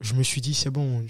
[0.00, 1.04] je me suis dit, c'est bon,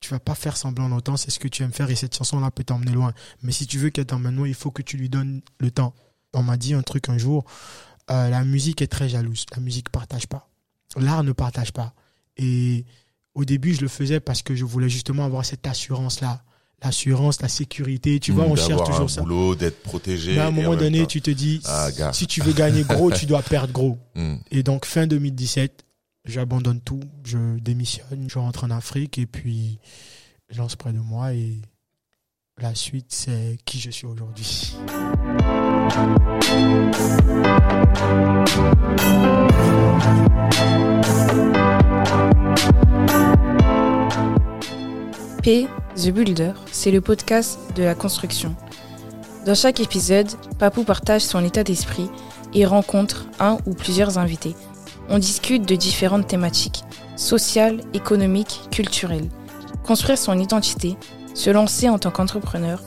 [0.00, 2.50] tu vas pas faire semblant longtemps, c'est ce que tu aimes faire et cette chanson-là
[2.50, 3.12] peut t'emmener loin.
[3.42, 5.94] Mais si tu veux qu'elle t'emmène loin, il faut que tu lui donnes le temps.
[6.34, 7.44] On m'a dit un truc un jour,
[8.10, 10.50] euh, la musique est très jalouse, la musique partage pas.
[10.96, 11.94] L'art ne partage pas.
[12.36, 12.84] Et
[13.34, 16.42] au début, je le faisais parce que je voulais justement avoir cette assurance-là.
[16.82, 19.22] L'assurance, la sécurité, tu vois, on cherche toujours ça.
[19.22, 20.34] boulot, d'être protégé.
[20.34, 23.24] Mais à un moment donné, tu te dis, Ah, si tu veux gagner gros, tu
[23.24, 23.98] dois perdre gros.
[24.14, 24.36] Hmm.
[24.50, 25.82] Et donc, fin 2017,
[26.24, 29.78] j'abandonne tout, je démissionne, je rentre en Afrique et puis
[30.48, 31.60] je lance près de moi et
[32.58, 34.76] la suite, c'est qui je suis aujourd'hui.
[45.42, 48.54] P, The Builder, c'est le podcast de la construction.
[49.44, 50.28] Dans chaque épisode,
[50.58, 52.08] Papou partage son état d'esprit
[52.54, 54.54] et rencontre un ou plusieurs invités.
[55.08, 56.82] On discute de différentes thématiques,
[57.16, 59.28] sociales, économiques, culturelles.
[59.84, 60.96] Construire son identité,
[61.34, 62.82] se lancer en tant qu'entrepreneur,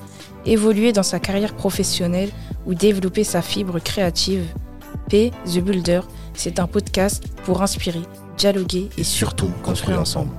[0.45, 2.31] évoluer dans sa carrière professionnelle
[2.65, 4.45] ou développer sa fibre créative.
[5.09, 6.01] P, The Builder,
[6.33, 8.01] c'est un podcast pour inspirer,
[8.37, 10.31] dialoguer et surtout construire ensemble.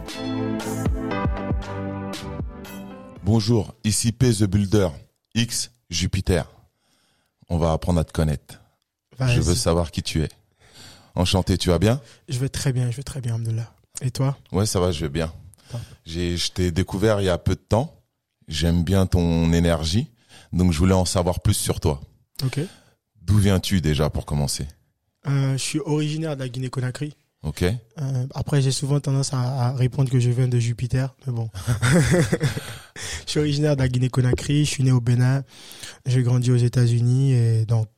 [3.23, 4.89] Bonjour, ici P The Builder,
[5.35, 6.47] X Jupiter.
[7.49, 8.61] On va apprendre à te connaître.
[9.21, 10.29] Je veux savoir qui tu es.
[11.19, 12.01] Enchanté, tu vas bien?
[12.29, 13.75] Je vais très bien, je vais très bien, Abdullah.
[14.03, 14.39] Et toi?
[14.53, 15.33] Ouais, ça va, je vais bien.
[16.07, 18.01] J'ai, je t'ai découvert il y a peu de temps.
[18.47, 20.07] J'aime bien ton énergie,
[20.53, 22.01] donc je voulais en savoir plus sur toi.
[22.45, 22.61] Ok.
[23.21, 24.69] D'où viens-tu déjà pour commencer?
[25.27, 27.13] Euh, je suis originaire de la Guinée-Conakry.
[27.43, 27.65] Ok.
[27.65, 31.51] Euh, après, j'ai souvent tendance à, à répondre que je viens de Jupiter, mais bon.
[33.27, 35.43] je suis originaire de la Guinée-Conakry, je suis né au Bénin,
[36.07, 37.89] j'ai grandi aux États-Unis et donc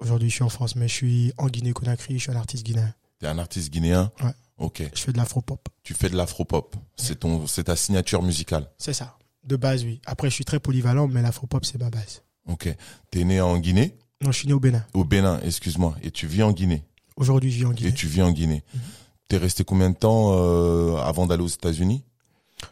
[0.00, 2.92] aujourd'hui je suis en France, mais je suis en Guinée-Conakry, je suis un artiste guinéen.
[3.18, 4.10] T'es un artiste guinéen?
[4.22, 4.32] Ouais.
[4.58, 4.82] Ok.
[4.94, 5.68] Je fais de l'afro-pop.
[5.82, 6.76] Tu fais de l'afro-pop.
[6.96, 8.70] C'est ton, c'est ta signature musicale.
[8.78, 9.16] C'est ça.
[9.44, 10.00] De base, oui.
[10.06, 12.22] Après, je suis très polyvalent, mais l'afro-pop, c'est ma base.
[12.46, 12.68] Ok.
[13.10, 14.84] T'es né en Guinée, Non, je suis né au Bénin.
[14.94, 16.84] au Bénin, excuse-moi, et tu vis en Guinée?
[17.16, 17.90] Aujourd'hui, je vis en Guinée.
[17.90, 18.62] Et tu vis en Guinée.
[18.74, 18.80] Mhm.
[19.28, 22.04] T'es resté combien de temps euh, avant d'aller aux États-Unis?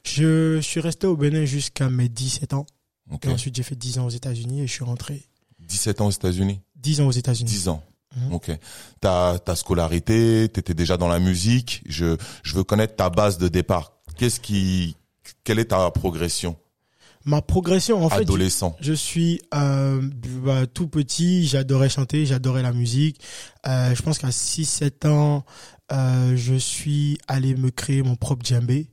[0.04, 2.66] Je suis resté au Bénin jusqu'à mes 17 ans.
[3.10, 3.26] Ok.
[3.26, 5.22] Et ensuite, j'ai fait 10 ans aux États-Unis et je suis rentré
[5.60, 6.60] 17 ans aux États-Unis?
[6.84, 7.50] 10 ans aux États-Unis.
[7.50, 7.82] 10 ans.
[8.16, 8.32] Mhm.
[8.32, 8.50] Ok.
[9.00, 11.82] Ta ta scolarité, t'étais déjà dans la musique.
[11.86, 13.92] Je je veux connaître ta base de départ.
[14.16, 14.96] Qu'est-ce qui
[15.42, 16.56] quelle est ta progression?
[17.26, 20.02] Ma progression, en fait, adolescent Je suis euh,
[20.44, 23.18] bah, tout petit, j'adorais chanter, j'adorais la musique.
[23.66, 25.44] Euh, je pense qu'à 6-7 ans,
[25.90, 28.90] euh, je suis allé me créer mon propre djembé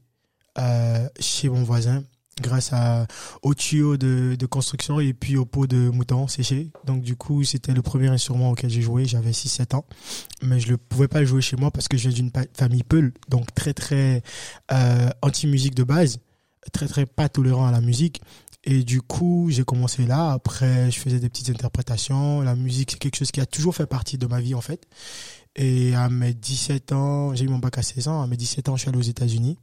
[1.20, 2.04] chez mon voisin
[2.40, 3.08] grâce à,
[3.42, 6.72] au tuyau de, de construction et puis au pot de mouton séché.
[6.86, 9.86] Donc du coup, c'était le premier instrument auquel j'ai joué, j'avais 6-7 ans.
[10.42, 12.84] Mais je ne pouvais pas le jouer chez moi parce que je viens d'une famille
[12.84, 14.24] Peul, donc très très
[14.72, 16.20] euh, anti-musique de base,
[16.72, 18.22] très très pas tolérant à la musique.
[18.64, 20.32] Et du coup, j'ai commencé là.
[20.32, 22.42] Après, je faisais des petites interprétations.
[22.42, 24.86] La musique, c'est quelque chose qui a toujours fait partie de ma vie, en fait.
[25.56, 28.22] Et à mes 17 ans, j'ai eu mon bac à 16 ans.
[28.22, 29.58] À mes 17 ans, je suis allé aux États-Unis.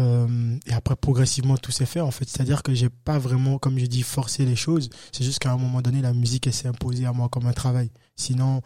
[0.00, 2.28] Euh, et après, progressivement, tout s'est fait, en fait.
[2.28, 4.90] C'est-à-dire que j'ai pas vraiment, comme je dis, forcé les choses.
[5.12, 7.52] C'est juste qu'à un moment donné, la musique, elle s'est imposée à moi comme un
[7.52, 7.90] travail.
[8.16, 8.60] Sinon,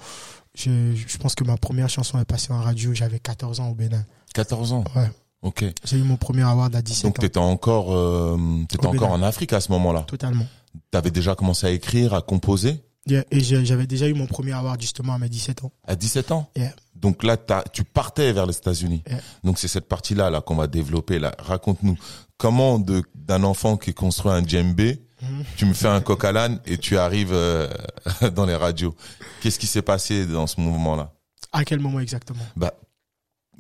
[0.54, 2.92] je, je pense que ma première chanson est passée en radio.
[2.92, 4.04] J'avais 14 ans au Bénin.
[4.34, 4.84] 14 ans.
[4.96, 5.10] Ouais.
[5.42, 5.64] Ok.
[5.84, 7.20] J'ai eu mon premier award à 17 Donc ans.
[7.22, 8.36] t'étais encore euh,
[8.68, 10.02] t'étais Au encore en Afrique à ce moment-là.
[10.02, 10.46] Totalement.
[10.90, 14.80] T'avais déjà commencé à écrire, à composer Yeah, Et j'avais déjà eu mon premier award,
[14.80, 15.72] justement, à mes 17 ans.
[15.86, 16.48] à 17 ans.
[16.56, 16.72] Yeah.
[16.94, 17.36] Donc là
[17.72, 19.02] tu partais vers les États-Unis.
[19.08, 19.18] Yeah.
[19.42, 21.34] Donc c'est cette partie-là là qu'on va développer là.
[21.40, 21.96] Raconte-nous
[22.38, 25.44] comment d'un enfant qui construit un djembé, Mhm.
[25.56, 27.68] tu me fais un coq à l'âne et tu arrives euh,
[28.36, 28.94] dans les radios.
[29.40, 31.12] Qu'est-ce qui s'est passé dans ce mouvement-là?
[31.52, 32.42] À quel moment exactement?
[32.56, 32.72] Bah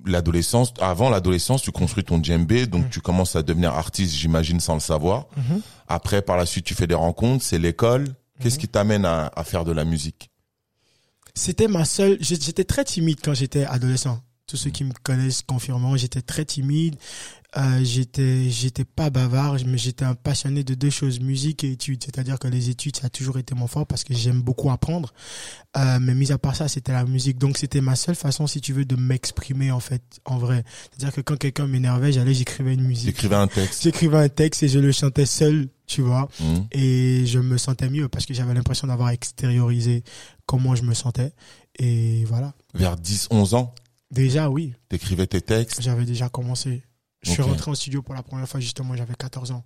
[0.04, 2.90] l'adolescence, avant l'adolescence, tu construis ton djembé, donc Mhm.
[2.90, 5.26] tu commences à devenir artiste, j'imagine sans le savoir.
[5.36, 5.60] Mhm.
[5.88, 8.06] Après, par la suite, tu fais des rencontres, c'est l'école.
[8.42, 10.30] Qu'est-ce qui t'amène à, à faire de la musique?
[11.34, 12.18] C'était ma seule.
[12.20, 14.20] J'étais très timide quand j'étais adolescent.
[14.46, 16.96] Tous ceux qui me connaissent confirmeront, j'étais très timide.
[17.56, 22.02] Euh, j'étais, j'étais pas bavard, mais j'étais un passionné de deux choses, musique et études.
[22.02, 25.12] C'est-à-dire que les études, ça a toujours été mon fort parce que j'aime beaucoup apprendre.
[25.76, 27.38] Euh, mais mis à part ça, c'était la musique.
[27.38, 30.64] Donc c'était ma seule façon, si tu veux, de m'exprimer en fait, en vrai.
[30.90, 33.06] C'est-à-dire que quand quelqu'un m'énervait, j'allais, j'écrivais une musique.
[33.06, 33.82] J'écrivais un texte.
[33.82, 36.28] J'écrivais un texte et je le chantais seul, tu vois.
[36.40, 36.66] Mhm.
[36.72, 40.02] et je me sentais mieux parce que j'avais l'impression d'avoir extériorisé
[40.46, 41.32] comment je me sentais
[41.78, 43.74] et voilà Vers 10, 11 ans,
[44.10, 45.80] déjà oui t'écrivais tes textes?
[45.82, 46.82] j'avais déjà commencé
[47.22, 49.64] je suis rentré en studio pour la première fois justement j'avais 14 ans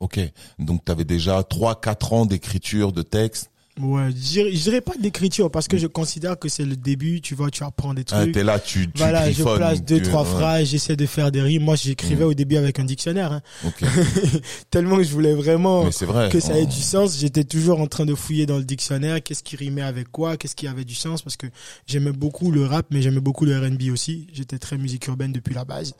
[0.00, 0.18] Ok.
[0.58, 3.50] Donc, t'avais déjà 3, 4 ans d'écriture de textes?
[3.82, 7.20] Ouais, je dirais, je dirais pas d'écriture parce que je considère que c'est le début,
[7.20, 8.32] tu vois, tu apprends des Ah, trucs.
[8.34, 11.30] T'es là, tu, tu voilà, je place deux, tu- trois ouais, phrases, j'essaie de faire
[11.32, 11.62] des rimes.
[11.64, 12.28] Moi, j'écrivais Mm.
[12.28, 13.42] au début avec un dictionnaire, hein.
[13.66, 13.80] ok.
[14.70, 16.28] tellement que je voulais vraiment vrai.
[16.30, 17.18] que ça ait on- du sens.
[17.18, 20.56] J'étais toujours en train de fouiller dans le dictionnaire, qu'est-ce qui rimait avec quoi, qu'est-ce
[20.56, 21.46] qui avait du sens, parce que
[21.86, 24.26] j'aimais beaucoup le rap, mais j'aimais beaucoup le R&B aussi.
[24.32, 25.94] J'étais très musique urbaine depuis la base.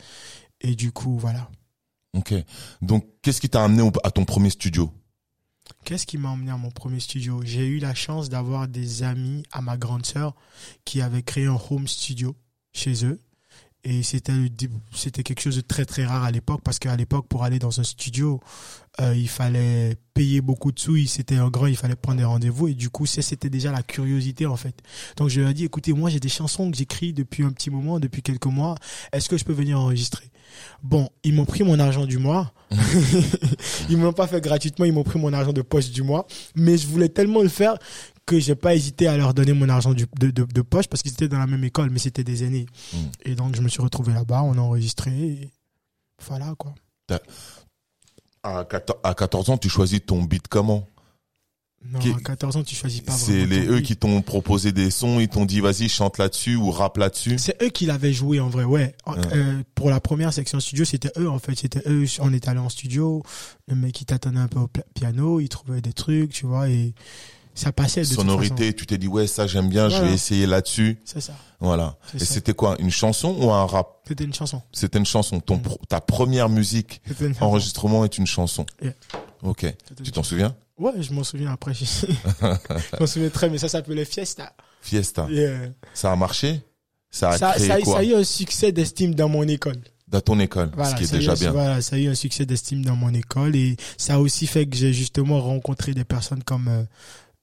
[0.60, 1.48] Et du coup, voilà.
[2.16, 2.34] Ok.
[2.82, 4.90] Donc, qu'est-ce qui t'a amené à ton premier studio?
[5.84, 7.40] Qu'est-ce qui m'a emmené à mon premier studio?
[7.44, 10.34] J'ai eu la chance d'avoir des amis à ma grande sœur
[10.84, 12.36] qui avaient créé un home studio
[12.72, 13.20] chez eux.
[13.82, 14.32] Et c'était
[14.94, 17.80] c'était quelque chose de très très rare à l'époque parce qu'à l'époque pour aller dans
[17.80, 18.38] un studio
[19.00, 22.24] euh, il fallait payer beaucoup de sous il- c'était un grand il fallait prendre des
[22.24, 24.74] rendez-vous et du coup ça, c'était déjà la curiosité en fait.
[25.16, 27.70] Donc je leur ai dit écoutez moi j'ai des chansons que j'écris depuis un petit
[27.70, 28.74] moment depuis quelques mois.
[29.12, 30.30] Est-ce que je peux venir enregistrer?
[30.82, 32.52] Bon ils m'ont pris mon argent du mois.
[33.88, 36.26] Ils m'ont pas fait gratuitement ils m'ont pris mon argent de poche du mois.
[36.54, 37.76] Mais je voulais tellement le faire
[38.26, 41.02] que j'ai pas hésité à leur donner mon argent du- de, de, de poche parce
[41.02, 42.66] qu'ils étaient dans la même école mais c'était des aînés.
[42.92, 42.96] Mm.
[43.24, 45.50] et donc je me suis retrouvé là-bas on a enregistré et
[46.26, 46.74] voilà quoi.
[48.42, 50.86] À 14, à 14 ans, tu choisis ton beat comment?
[51.84, 54.90] Non Qui- à 14 ans tu choisis pas C'est les eux qui t'ont proposé des
[54.90, 57.38] sons, ils t'ont dit vas-y chante là-dessus ou rappe là-dessus?
[57.38, 58.94] c'est eux qui l'avaient joué en vrai ouais.
[59.32, 61.54] Euh, pour la première section studio c'était eux en fait.
[61.54, 63.22] C'était eux on est allé en studio.
[63.66, 66.94] Le mec il tâtonnait un peu au piano il trouvait des trucs tu vois et
[67.60, 68.06] ça passait de.
[68.06, 70.98] Sonorité, tu t'es dit ouais ça j'aime bien, je vais essayer là-dessus.
[71.04, 71.96] c'est ça Voilà.
[72.14, 74.00] Et c'était quoi Une chanson ou un rap?
[74.08, 75.40] C'était une chanson C'était une chanson.
[75.40, 75.62] Ton Mm.
[75.88, 78.64] ta première musique une enregistrement est une chanson.
[78.82, 78.92] Yeah.
[79.42, 79.62] Ok.
[79.64, 80.54] Une Tu t'en souviens?
[80.78, 82.06] Ouais je m'en souviens après je
[82.98, 85.26] m'en souviens très mais ça s'appelait Fiesta Fiesta.
[85.30, 85.68] Yeah.
[85.92, 86.62] Ça a marché?
[87.10, 87.92] Ça a ça, créé ça, quoi?
[87.94, 89.76] ça a eu un succès d'estime dans mon école
[90.08, 91.50] Dans ton école, Voilà, ce qui est eu déjà bien.
[91.50, 94.64] Voilà, ça a eu un succès d'estime dans mon école et ça a aussi fait
[94.66, 96.84] que j'ai justement rencontré des personnes comme euh,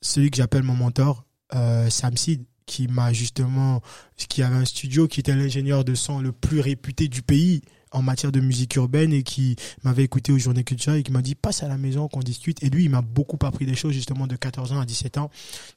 [0.01, 3.81] celui que j'appelle mon mentor, euh, Sam Seed, qui m'a justement,
[4.17, 7.61] qui avait un studio, qui était l'ingénieur de son le plus réputé du pays
[7.91, 11.21] en matière de musique urbaine et qui m'avait écouté aux journées culturelles et qui m'a
[11.21, 12.61] dit passe à la maison qu'on discute.
[12.63, 15.29] Et lui il m'a beaucoup appris des choses justement de 14 ans à 17 ans.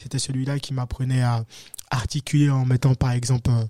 [0.03, 1.45] C'était celui-là qui m'apprenait à
[1.91, 3.69] articuler en mettant par exemple un,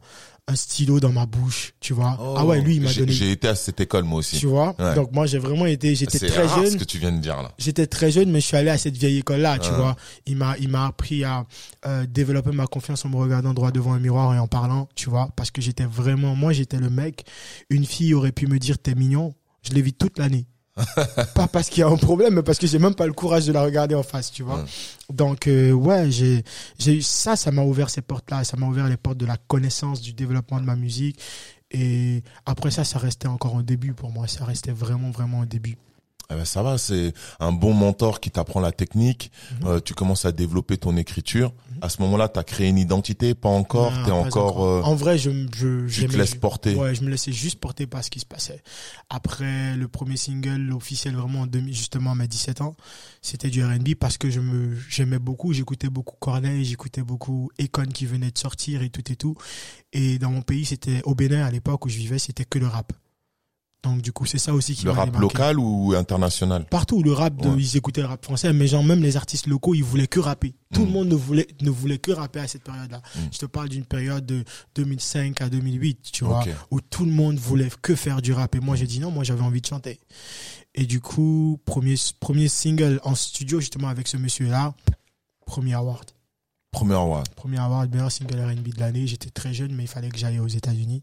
[0.49, 2.17] un stylo dans ma bouche tu vois.
[2.37, 4.39] Ah ouais lui il m'a Oh, donné J'ai été à cette école moi aussi.
[4.39, 4.75] tu vois.
[4.79, 4.95] Ouais.
[4.95, 7.19] donc moi j'ai vraiment été j'étais C'est très rare ce jeune que tu viens de
[7.19, 7.53] dire là.
[7.59, 9.97] j'étais très jeune mais je suis allé à cette vieille école là tu vois.
[10.27, 11.47] Il m'a il m'a appris à
[11.87, 15.09] euh, développer ma confiance en me regardant droit devant un miroir et en parlant tu
[15.11, 15.29] vois.
[15.37, 17.25] Parce que j'étais vraiment moi j'étais le mec.
[17.71, 19.35] Une fille aurait pu me dire t'es mignon.
[19.63, 20.47] Je l'évite toute l'année
[21.35, 23.47] pas parce qu'il y a un problème mais parce que j'ai même pas le courage
[23.47, 24.65] de la regarder en face tu vois Ouais.
[25.11, 26.45] donc euh, ouais j'ai
[26.79, 29.27] j'ai eu ça ça m'a ouvert ces portes là ça m'a ouvert les portes de
[29.27, 31.19] la connaissance du développement de ma musique
[31.71, 35.47] et après ça ça restait encore un début pour moi ça restait vraiment vraiment un
[35.47, 35.77] début
[36.31, 39.33] Eh ben, ça va, c'est un bon mentor qui t'apprend la technique.
[39.61, 39.67] Mhm.
[39.69, 41.53] Euh, tu commences à développer ton écriture.
[41.83, 43.93] À ce moment-là, tu as créé une identité, pas encore.
[44.05, 44.65] T'es pas encore.
[44.65, 46.75] euh, en vrai je je tu te laisses porter.
[46.75, 48.63] Ouais, je me laissais juste porter par ce qui se passait.
[49.09, 52.77] Après le premier single officiel vraiment en 2000, justement à mes 17 ans,
[53.23, 57.87] c'était du R&B parce que je me j'aimais beaucoup, j'écoutais beaucoup Corneille, j'écoutais beaucoup Econ
[57.87, 59.37] qui venait de sortir et tout et tout.
[59.93, 62.67] Et dans mon pays, c'était au Bénin à l'époque où je vivais, c'était que le
[62.67, 62.93] rap.
[63.83, 66.67] Donc du coup, c'est ça aussi qui Le rap local ou international?
[66.67, 67.55] Partout, le rap, de, Ouais.
[67.59, 70.55] ils écoutaient le rap français, mais genre même les artistes locaux, ils voulaient que rapper.
[70.75, 70.85] Tout Mm.
[70.85, 72.99] le monde ne voulait, ne voulait que rapper à cette période-là.
[73.17, 73.19] Mm.
[73.33, 74.45] Je te parle d'une période de
[74.75, 78.55] 2005 à 2008, tu vois, où tout le monde voulait que faire du rap.
[78.55, 79.99] Et moi, j'ai dit non, moi j'avais envie de chanter.
[80.75, 84.75] Et du coup, premier, premier single en studio, justement, avec ce monsieur-là,
[85.47, 86.11] premier award.
[86.71, 87.29] Premier award.
[87.35, 89.07] Premier award, meilleur single R&B de l'année.
[89.07, 91.03] J'étais très jeune, mais il fallait que j'aille aux États-Unis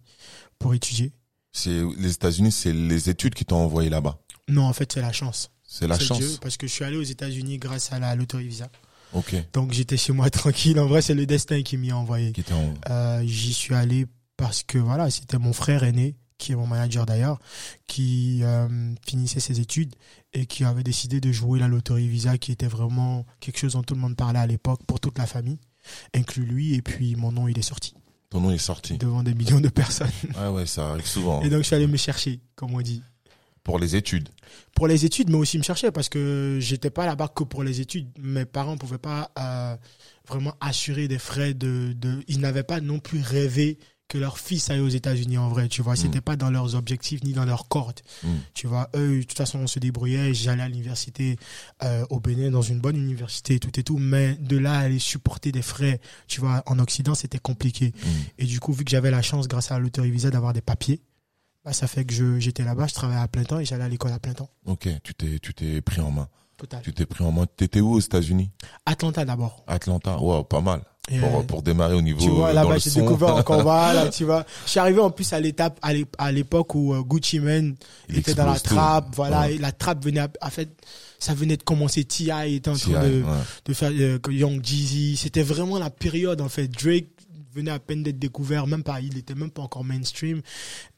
[0.60, 1.12] pour étudier.
[1.51, 4.20] C'est les États-Unis, c'est les études qui t'ont envoyé là-bas.
[4.48, 5.51] Non, en fait, c'est la chance.
[5.68, 6.20] C'est la chance.
[6.20, 8.70] Dieu, parce que je suis allé aux États-Unis grâce à la loterie Visa.
[9.13, 9.36] Ok.
[9.54, 10.80] Donc j'étais chez moi tranquille.
[10.80, 12.32] En vrai, c'est le destin qui m'y a envoyé.
[12.32, 12.44] Qui.
[12.89, 14.06] Euh, J'y suis allé
[14.38, 17.39] parce que voilà, c'était mon frère aîné, qui est mon manager d'ailleurs,
[17.88, 18.68] qui euh,
[19.06, 19.96] finissait ses études
[20.34, 23.84] et qui avait décidé de jouer la loterie Visa, qui était vraiment quelque chose dont
[23.84, 25.60] tout le monde parlait à l'époque pour toute la famille,
[26.13, 26.75] inclus lui.
[26.75, 27.94] Et puis mon nom, il est sorti
[28.29, 28.98] Ton nom est sorti.
[28.98, 30.12] devant des millions de personnes.
[30.38, 31.41] Ouais, ouais, ça arrive souvent.
[31.43, 33.01] Et donc je suis allé me chercher, comme on dit.
[33.63, 34.29] Pour les études.
[34.75, 37.81] pour les études, mais aussi me chercher parce que j'étais pas là-bas que pour les
[37.81, 38.07] études.
[38.17, 39.75] Mes parents pouvaient pas euh,
[40.27, 44.69] vraiment assurer des frais de, de ils n'avaient pas non plus rêvé que leur fils
[44.69, 45.95] aille aux États-Unis en vrai, tu vois.
[45.97, 48.27] C'était pas dans leurs objectifs ni dans leurs cordes, Mm.
[48.53, 48.89] tu vois.
[48.95, 50.33] Eux, de toute façon, on se débrouillait.
[50.33, 51.37] J'allais à l'université
[51.83, 53.97] euh, au Bénin, dans une bonne université, tout et tout.
[53.97, 57.87] Mais de là à aller supporter des frais, tu vois, en Occident, c'était compliqué.
[57.95, 58.07] Mm.
[58.39, 60.61] Et du coup, vu que j'avais la chance, grâce à la loterie Visa, d'avoir des
[60.61, 61.01] papiers,
[61.65, 63.89] bah, ça fait que je- j'étais là-bas, je travaillais à plein temps et j'allais à
[63.89, 64.49] l'école à plein temps.
[64.65, 66.29] Ok, tu t'es, tu t'es pris en main.
[66.55, 66.81] total.
[66.81, 67.45] Tu t'es pris en main.
[67.55, 68.49] T'étais où aux États-Unis?
[68.87, 69.63] Atlanta d'abord.
[69.67, 70.17] Atlanta.
[70.17, 70.81] Wow, pas mal.
[71.07, 74.25] Pour, euh, pour démarrer au niveau tu vois, dans là-bas, j'ai découvert encore, voilà, tu
[74.25, 74.45] vois.
[74.65, 77.75] Je suis arrivé en plus à l'étape, à l'ép- à l'époque où euh, Gucci Mane
[78.09, 79.55] Il était dans la trappe, voilà, Ouais.
[79.55, 80.69] et la trappe venait, à- en fait,
[81.17, 82.55] ça venait de commencer, T.I.
[82.55, 83.23] était en train de, ouais.
[83.65, 85.15] de faire euh, Young Jeezy.
[85.17, 86.67] C'était vraiment la période, en fait.
[86.67, 87.07] Drake
[87.55, 90.41] venait à peine d'être découvert, même pas, il était même pas encore mainstream.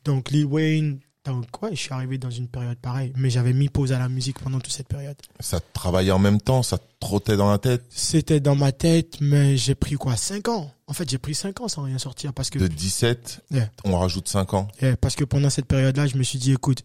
[0.06, 3.14] Donc, Lil Wayne, donc, ouais, je suis arrivé dans une période pareille.
[3.18, 5.18] Mais j'avais mis pause à la musique pendant toute cette période.
[5.40, 7.84] Ça travaillait en même temps, ça te trottait dans la tête?
[7.90, 10.72] C'était dans ma tête, mais j'ai pris quoi, 5 ans?
[10.88, 13.70] En fait, j'ai pris 5 ans sans rien sortir parce que De 17, Yeah.
[13.84, 14.68] on rajoute 5 ans.
[14.82, 16.84] Yeah, parce que pendant cette période-là, je me suis dit, écoute,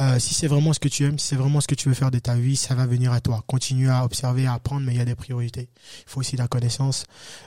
[0.00, 1.94] euh, si c'est vraiment ce que tu aimes, si c'est vraiment ce que tu veux
[1.94, 3.44] faire de ta vie, ça va venir à toi.
[3.46, 5.68] Continue à observer, à apprendre, mais il y a des priorités.
[6.06, 7.04] Il faut aussi de la connaissance.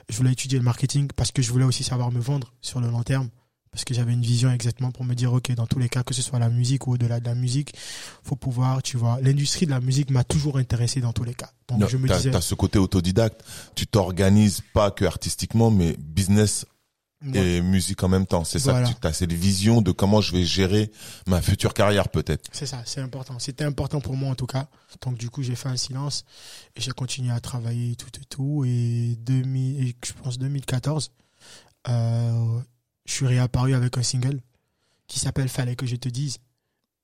[0.08, 2.88] Je voulais étudier le marketing parce que je voulais aussi savoir me vendre sur le
[2.88, 3.28] long terme.
[3.70, 6.14] Parce que j'avais une vision exactement pour me dire, OK, dans tous les cas, que
[6.14, 7.74] ce soit la musique ou au-delà de la musique,
[8.22, 11.50] faut pouvoir, tu vois, l'industrie de la musique m'a toujours intéressé dans tous les cas.
[11.68, 13.44] Donc, Non, je me t'as, disais, t'as ce côté autodidacte.
[13.74, 16.64] Tu t'organises pas que artistiquement, mais business
[17.24, 18.44] ouais, et musique en même temps.
[18.44, 20.90] C'est ça que tu as cette vision de comment je vais gérer
[21.26, 22.48] ma future carrière peut-être.
[22.52, 23.38] C'est ça, c'est important.
[23.38, 24.68] C'était important pour moi en tout cas.
[25.02, 26.24] Donc du coup, j'ai fait un silence
[26.76, 28.64] et j'ai continué à travailler tout et tout.
[28.64, 31.10] Et, 2000, et je pense 2014,
[31.88, 32.37] euh,
[33.18, 34.40] suis réapparu avec un single
[35.06, 36.38] qui s'appelle Fallait que je te dise.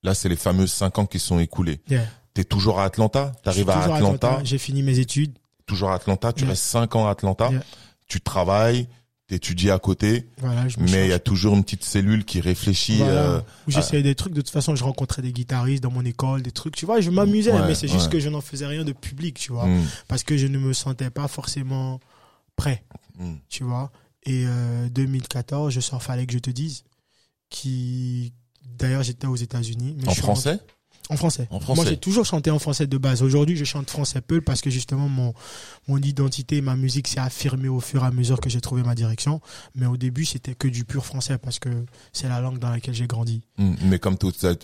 [0.02, 1.80] Là, c'est les fameux 5 ans qui sont écoulés.
[1.88, 2.04] Yeah.
[2.35, 3.33] T'es toujours à Atlanta?
[3.38, 5.33] Je T'arrives suis à Atlanta, J'ai fini mes études.
[5.66, 6.50] toujours à Atlanta, tu Yeah.
[6.50, 7.62] restes 5 ans à Atlanta, Yeah.
[8.06, 8.87] tu travailles,
[9.28, 12.42] t'étudies à côté, Voilà, je me mais il y a toujours une petite cellule qui
[12.42, 12.99] réfléchit.
[12.99, 14.35] Voilà, euh, où j'essayais des trucs.
[14.35, 16.76] De toute façon, je rencontrais des guitaristes dans mon école, des trucs.
[16.76, 18.11] Tu vois, je m'amusais, Ouais, mais c'est juste ouais.
[18.12, 19.66] que je n'en faisais rien de public, tu vois.
[19.66, 21.99] hmm, Parce que je ne me sentais pas forcément
[22.56, 22.85] prêt.
[23.18, 23.37] hmm.
[23.49, 23.90] tu vois.
[24.26, 26.84] Et euh, 2014, je sors Fallait que je te dise,
[27.50, 28.32] qui
[28.64, 29.94] d'ailleurs j'étais aux États-Unis.
[29.98, 30.50] mais En je suis français?
[30.52, 30.66] rentré-
[31.11, 31.46] En français.
[31.50, 31.82] En français.
[31.82, 33.23] Moi j'ai toujours chanté en français de base.
[33.23, 35.34] Aujourd'hui je chante français peu parce que justement mon
[35.87, 38.94] mon identité, ma musique s'est affirmée au fur et à mesure que j'ai trouvé ma
[38.94, 39.40] direction.
[39.75, 41.68] Mais au début c'était que du pur français parce que
[42.14, 43.42] c'est la langue dans laquelle j'ai grandi.
[43.58, 44.16] Hmm, Mais comme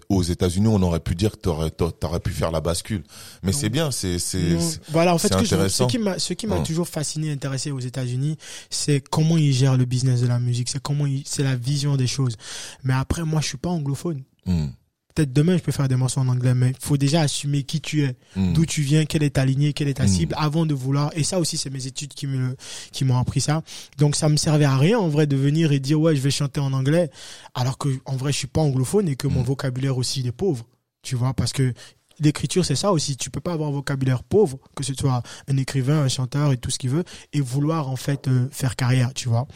[0.08, 3.02] aux- États-Unis, on aurait pu dire que t'aurais, t'a- t'aurais pu faire la bascule.
[3.42, 4.56] Mais c'est bien, c'est, c'est,
[4.90, 5.84] voilà, en fait, ce, que je- intéressant.
[5.88, 6.62] ce qui m'a, ce qui m'a Hum.
[6.64, 8.36] toujours fasciné, intéressé aux États-Unis,
[8.70, 12.06] c'est comment ils gèrent le business de la musique, c'est comment c'est la vision des
[12.06, 12.36] choses.
[12.82, 14.22] Mais après, moi, je suis pas anglophone.
[14.46, 14.68] hmm,
[15.20, 17.82] Peut-être demain, je peux faire des morceaux en anglais, mais il faut déjà assumer qui
[17.82, 18.54] tu es, hmm.
[18.54, 20.08] d'où tu viens, quelle est ta lignée, quelle est ta Mm.
[20.08, 21.10] cible, avant de vouloir.
[21.14, 22.56] Et ça aussi, c'est mes études qui me,
[22.90, 23.62] qui m'ont appris ça.
[23.98, 26.30] Donc, ça me servait à rien, en vrai, de venir et dire, ouais, je vais
[26.30, 27.10] chanter en anglais,
[27.54, 29.44] alors que, en vrai, je suis pas anglophone et que mon Mm.
[29.44, 30.64] vocabulaire aussi, il est pauvre.
[31.02, 31.74] Tu vois, parce que
[32.18, 33.18] l'écriture, c'est ça aussi.
[33.18, 36.56] Tu peux pas avoir un vocabulaire pauvre, que ce soit un écrivain, un chanteur et
[36.56, 39.46] tout ce qu'il veut, et vouloir, en fait, euh, faire carrière, tu vois.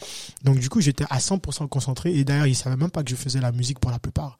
[0.43, 2.13] Donc, du coup, j'étais à 100% concentré.
[2.15, 4.37] Et d'ailleurs, ils savaient même pas que je faisais la musique pour la plupart.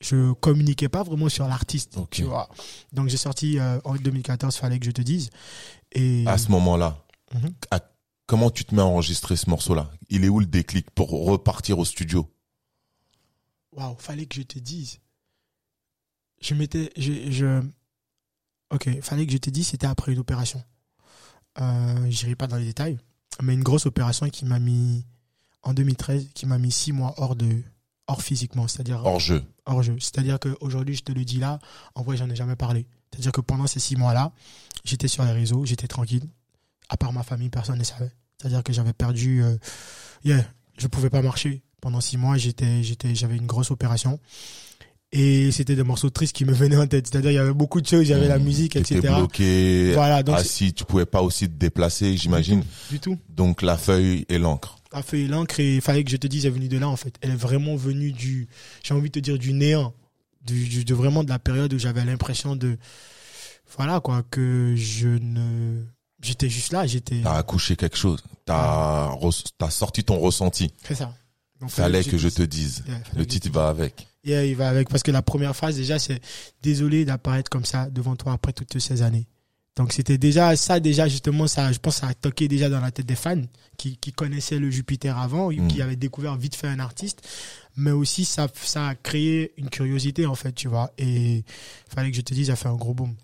[0.00, 2.10] Je communiquais pas vraiment sur l'artiste, Ok.
[2.10, 2.48] tu vois.
[2.92, 5.30] Donc, j'ai sorti euh, en 2014, fallait que je te dise.
[5.92, 7.50] Et À ce moment-là, Mhm.
[8.26, 9.90] comment tu te mets à enregistrer ce morceau-là?
[10.08, 12.30] Il est où le déclic pour repartir au studio?
[13.72, 14.98] Waouh, fallait que je te dise.
[16.40, 17.62] Je m'étais, je, je,
[18.70, 20.62] ok, fallait que je te dise, c'était après une opération.
[21.60, 22.98] Euh, j'irai pas dans les détails,
[23.42, 25.04] mais une grosse opération qui m'a mis
[25.62, 27.62] en 2013, qui m'a mis six mois hors de,
[28.08, 29.96] hors physiquement, c'est-à-dire hors jeu hors jeu.
[30.00, 31.58] C'est-à-dire qu'aujourd'hui, je te le dis là,
[31.94, 32.86] en vrai, j'en ai jamais parlé.
[33.12, 34.32] C'est-à-dire que pendant ces six mois-là,
[34.84, 36.24] j'étais sur les réseaux, j'étais tranquille.
[36.88, 38.10] À part ma famille, personne ne savait.
[38.40, 39.56] C'est-à-dire que j'avais perdu, euh,
[40.24, 40.42] yeah,
[40.78, 41.62] je pouvais pas marcher.
[41.82, 44.18] Pendant six mois, j'étais, j'étais, j'avais une grosse opération.
[45.12, 47.06] Et c'était des morceaux tristes qui me venaient en tête.
[47.06, 48.42] C'est-à-dire, il y avait beaucoup de choses, il y avait la Hmm.
[48.44, 49.00] musique, etc.
[49.00, 52.62] bloqué, Voilà, donc, assis, tu pouvais pas aussi te déplacer, j'imagine.
[52.90, 53.18] du tout.
[53.28, 54.77] Donc la feuille et l'encre.
[54.92, 56.78] La feuille et l'encre, et il fallait que je te dise, elle est venue de
[56.78, 57.14] là, en fait.
[57.20, 58.48] Elle est vraiment venue du,
[58.82, 59.92] j'ai envie de te dire, du néant.
[60.40, 62.78] Du, du- de vraiment de la période où j'avais l'impression de,
[63.76, 65.82] voilà, quoi, que je ne,
[66.22, 68.22] j'étais juste là, j'étais, T'as accouché quelque chose.
[68.46, 69.10] T'as,
[69.58, 70.70] t'as sorti ton ressenti.
[70.86, 71.14] c'est ça.
[71.60, 72.84] Donc, Fallait que je te dise.
[72.86, 74.06] Yeah, Le titre va avec.
[74.24, 76.20] Yeah, il va avec parce que la première phrase déjà c'est
[76.62, 79.26] désolé d'apparaître comme ça devant toi après toutes ces années.
[79.78, 82.90] Donc c'était déjà ça déjà justement ça je pense ça a toqué déjà dans la
[82.90, 83.40] tête des fans
[83.76, 85.68] qui, qui connaissaient le Jupiter avant Mm.
[85.68, 87.26] qui avaient découvert vite fait un artiste
[87.76, 91.44] mais aussi ça ça a créé une curiosité en fait tu vois et
[91.88, 93.14] fallait que je te dise ça fait un gros boom.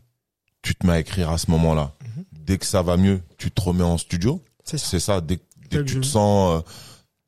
[0.62, 1.92] Tu te mets à écrire à ce moment-là.
[2.02, 2.24] Mhm.
[2.32, 4.40] Dès que ça va mieux, tu te remets en studio.
[4.64, 5.20] C'est ça.
[5.20, 5.38] Dès,
[5.70, 6.70] dès que tu te sens, euh,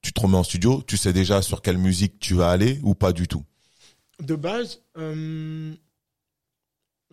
[0.00, 0.82] tu te remets en studio.
[0.86, 3.44] Tu sais déjà sur quelle musique tu vas aller ou pas du tout.
[4.22, 5.74] De base, euh,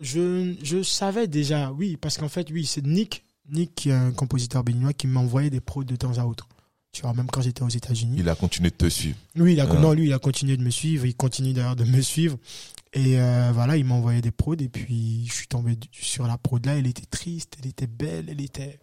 [0.00, 4.12] je, je savais déjà, oui, parce qu'en fait, oui, c'est Nick, Nick, qui est un
[4.12, 6.48] compositeur béninois, qui m'envoyait des prods de temps à autre.
[6.92, 8.16] Tu vois, même quand j'étais aux États-Unis.
[8.20, 9.16] Il a continué de te suivre.
[9.36, 9.74] Oui, il a, Ah.
[9.80, 11.04] non, lui, il a continué de me suivre.
[11.06, 12.38] Il continue d'ailleurs de me suivre.
[12.92, 14.54] Et euh, voilà, il m'a envoyé des prods.
[14.60, 16.76] Et puis, je suis tombé sur la prod là.
[16.78, 18.78] Elle était triste, elle était belle, elle était.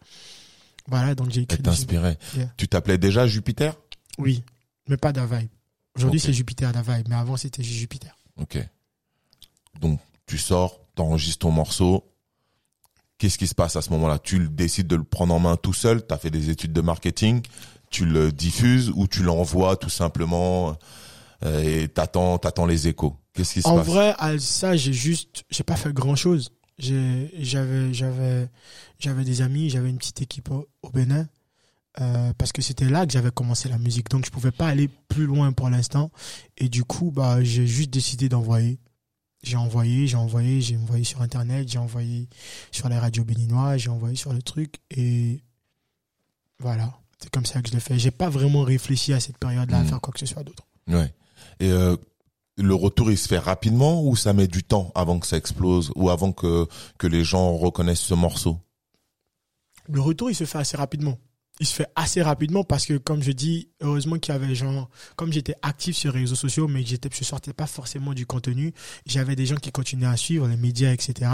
[0.87, 1.55] Voilà, donc j'ai écrit.
[1.59, 2.17] Elle t'inspirait.
[2.35, 2.53] Yeah.
[2.57, 3.77] Tu t'appelais déjà Jupiter?
[4.17, 4.43] Oui,
[4.89, 5.47] mais pas Da Vibe.
[5.95, 7.07] Aujourd'hui, c'est Jupiter Da Vibe.
[7.07, 8.17] Mais avant, c'était Jupiter.
[8.35, 8.57] Ok.
[9.79, 12.05] Donc, tu sors, t'enregistres ton morceau.
[13.17, 14.17] Qu'est-ce qui se passe à ce moment-là?
[14.19, 16.81] Tu décides de le prendre en main tout seul Tu as fait des études de
[16.81, 17.41] marketing
[17.91, 20.75] Tu le diffuses ou tu l'envoies tout simplement
[21.43, 23.15] euh, et t'attends, t'attends les échos?
[23.33, 23.87] Qu'est-ce qui se En passe?
[23.87, 26.51] vrai, à ça, j'ai juste, j'ai pas fait grand chose.
[26.77, 28.47] J'ai, j'avais, j'avais,
[28.99, 31.27] j'avais des amis, j'avais une petite équipe au, au Bénin,
[31.99, 34.09] euh, parce que c'était là que j'avais commencé la musique.
[34.09, 36.11] Donc, je pouvais pas aller plus loin pour l'instant.
[36.57, 38.79] Et du coup, bah, j'ai juste décidé d'envoyer.
[39.43, 42.27] J'ai envoyé, j'ai envoyé, j'ai envoyé sur Internet, j'ai envoyé
[42.71, 44.75] sur les radios béninois, j'ai envoyé sur le truc.
[44.91, 45.41] Et
[46.59, 46.93] voilà.
[47.19, 47.97] C'est comme ça que je l'ai fait.
[47.99, 49.87] J'ai pas vraiment réfléchi à cette période-là à Mhm.
[49.89, 50.67] faire quoi que ce soit d'autre.
[50.87, 51.13] Ouais.
[51.59, 51.95] Et euh,
[52.57, 55.91] le retour, il se fait rapidement ou ça met du temps avant que ça explose
[55.95, 56.67] ou avant que,
[56.97, 58.59] que les gens reconnaissent ce morceau?
[59.87, 61.17] Le retour, il se fait assez rapidement.
[61.61, 64.89] Il se fait assez rapidement parce que, comme je dis, heureusement qu'il y avait genre,
[65.15, 68.25] comme j'étais actif sur les réseaux sociaux, mais que j'étais, je sortais pas forcément du
[68.25, 68.73] contenu,
[69.05, 71.29] j'avais des gens qui continuaient à suivre, les médias, etc.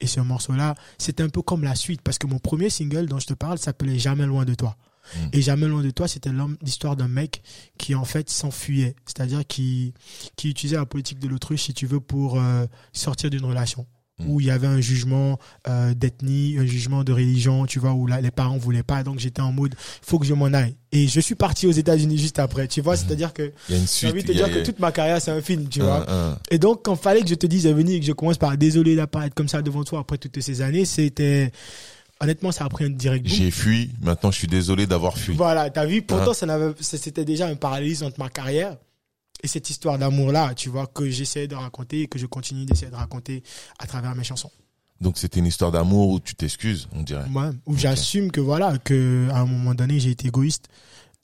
[0.00, 3.18] Et ce morceau-là, c'était un peu comme la suite parce que mon premier single dont
[3.18, 4.76] je te parle s'appelait Jamais loin de toi.
[5.16, 5.18] Mm.
[5.32, 7.42] Et Jamais loin de toi, c'était l'homme- l'histoire d'un mec
[7.76, 8.94] qui, en fait, s'enfuyait.
[9.06, 9.92] C'est-à-dire qui,
[10.36, 13.86] qui utilisait la politique de l'autruche, si tu veux, pour euh, sortir d'une relation
[14.28, 18.06] Où il y avait un jugement euh, d'ethnie, un jugement de religion, tu vois, où
[18.06, 19.02] là, les parents voulaient pas.
[19.02, 20.76] Donc j'étais en mode, faut que je m'en aille.
[20.92, 22.96] Et je suis parti aux États-Unis juste après, tu vois.
[22.96, 24.92] C'est-à-dire que Il y a une j'ai envie de te a- dire que toute ma
[24.92, 26.08] carrière c'est un film, tu un- vois.
[26.08, 28.38] un- Et donc quand fallait que je te dise à venir et que je commence
[28.38, 31.50] par désolé d'apparaître comme ça devant toi après toutes ces années, c'était
[32.20, 33.26] honnêtement ça a pris un direct.
[33.26, 33.90] J'ai fui.
[34.00, 35.34] Maintenant, je suis désolé d'avoir fui.
[35.34, 36.34] Voilà, t'as vu, pourtant, Hein.
[36.34, 38.76] ça n'avait, c'était déjà un parallélisme entre ma carrière
[39.44, 42.90] et cette histoire d'amour-là, tu vois, que j'essayais de raconter et que je continue d'essayer
[42.90, 43.42] de raconter
[43.78, 44.50] à travers mes chansons.
[45.02, 47.28] Donc, c'était une histoire d'amour où tu t'excuses, on dirait.
[47.28, 50.68] Moi, où j'assume que voilà, que à un moment donné, j'ai été égoïste.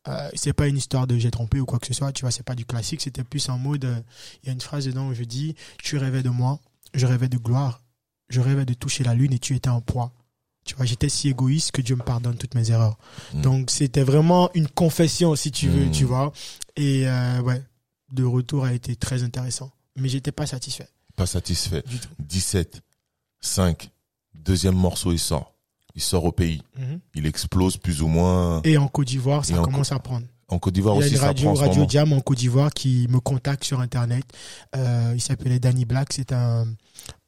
[0.08, 2.30] Euh, c'est pas une histoire de j'ai trompé ou quoi que ce soit, tu vois,
[2.30, 4.00] c'est pas du classique, c'était plus en mode, euh,
[4.42, 6.58] il y a une phrase dedans où je dis, tu rêvais de moi,
[6.94, 7.82] je rêvais de gloire,
[8.28, 10.12] je rêvais de toucher la lune et tu étais en proie.
[10.64, 12.98] Tu vois, j'étais si égoïste que Dieu me pardonne toutes mes erreurs.
[13.34, 13.40] Mm.
[13.42, 15.90] Donc c'était vraiment une confession, si tu veux, Mm.
[15.90, 16.32] tu vois.
[16.76, 17.62] Et euh, ouais,
[18.12, 19.70] de retour a été très intéressant.
[19.96, 21.82] Mais j'étais pas satisfait Pas satisfait.
[21.86, 22.08] du tout.
[22.20, 22.80] 17,
[23.40, 23.90] 5,
[24.34, 25.54] deuxième morceau, il sort.
[25.94, 26.62] Il sort au pays.
[26.78, 27.00] Mhm.
[27.14, 28.62] Il explose plus ou moins.
[28.62, 30.26] Et en Côte d'Ivoire, ça commence à prendre.
[30.48, 31.86] En Côte d'Ivoire Il y a aussi, une radio, Radio.
[31.86, 34.24] Diam en Côte d'Ivoire qui me contacte sur Internet.
[34.76, 36.66] Euh, il s'appelait Danny Black, c'est un,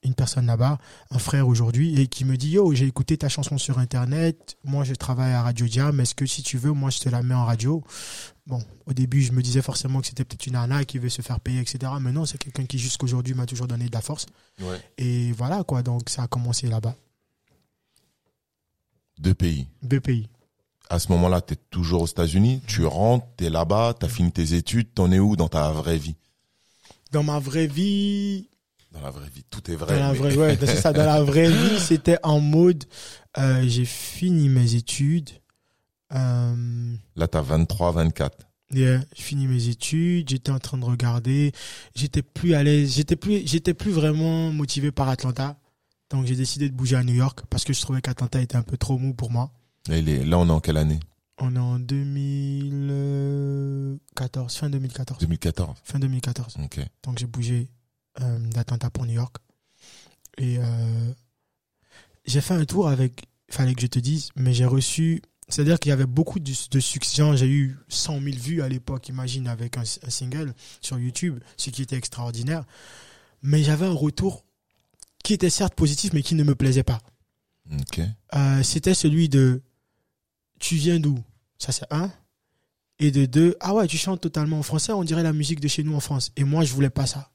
[0.03, 0.79] une personne là-bas,
[1.11, 4.57] un frère aujourd'hui, et qui me dit Yo, j'ai écouté ta chanson sur Internet.
[4.65, 6.01] Moi, je travaille à Radio Diam.
[6.01, 7.85] Est-ce que si tu veux, moi, je te la mets en radio?
[8.47, 11.23] Bon, au début, je me disais forcément que c'était peut-être une arnaque qui veut se
[11.23, 11.93] faire payer, etc.
[12.01, 14.27] Mais non, c'est quelqu'un qui, jusqu'aujourd'hui, m'a toujours donné de la force.
[14.61, 14.81] Ouais.
[14.99, 15.83] Et voilà, quoi.
[15.83, 16.97] Donc, ça a commencé là-bas.
[19.19, 19.69] Deux pays.
[19.83, 20.29] BPI.
[20.91, 22.61] À ce moment-là, tu es toujours aux États-Unis.
[22.67, 24.93] Tu rentres, tu es là-bas, tu as fini tes études.
[24.93, 26.17] T'en es où dans ta vraie vie?
[27.13, 28.49] Dans ma vraie vie,
[28.93, 29.99] Dans la vraie vie, tout est vrai.
[29.99, 30.93] Dans la mais- vraie, ouais, c'est ça.
[30.93, 32.85] Dans la vraie vie, c'était en mode,
[33.39, 35.31] euh, j'ai fini mes études.
[36.15, 38.37] Euh, Là, tu as 23, 24.
[38.73, 40.29] yeah, j'ai fini mes études.
[40.29, 41.53] J'étais en train de regarder.
[41.95, 42.95] J'étais plus à l'aise.
[42.95, 45.57] J'étais plus, j'étais plus vraiment motivé par Atlanta.
[46.11, 48.63] Donc j'ai décidé de bouger à New York parce que je trouvais qu'Atlanta était un
[48.63, 49.51] peu trop mou pour moi.
[49.89, 51.01] Là, il est- là, on est en quelle année?
[51.39, 55.19] On est en 2014, fin 2014.
[55.21, 55.77] 2014.
[55.85, 56.57] Fin 2014.
[56.63, 56.81] Ok.
[57.05, 57.69] Donc j'ai bougé
[58.21, 59.37] euh, d'Atlanta pour New York.
[60.39, 61.13] Et euh,
[62.25, 65.91] j'ai fait un tour avec, fallait que je te dise, mais j'ai reçu, c'est-à-dire qu'il
[65.91, 67.23] y avait beaucoup de, de succès.
[67.37, 71.71] J'ai eu 100 000 vues à l'époque, imagine, avec un, un single sur YouTube, ce
[71.71, 72.65] qui était extraordinaire.
[73.43, 74.45] Mais j'avais un retour
[75.25, 77.01] qui était certes positif, mais qui ne me plaisait pas.
[78.35, 79.63] Euh, C'était celui de
[80.59, 81.19] Tu viens d'où?
[81.59, 82.11] Ça, c'est un.
[82.99, 85.67] Et de deux, ah ouais, tu chantes totalement en français, on dirait la musique de
[85.69, 86.31] chez nous en France.
[86.37, 87.32] Et moi, je voulais pas ça.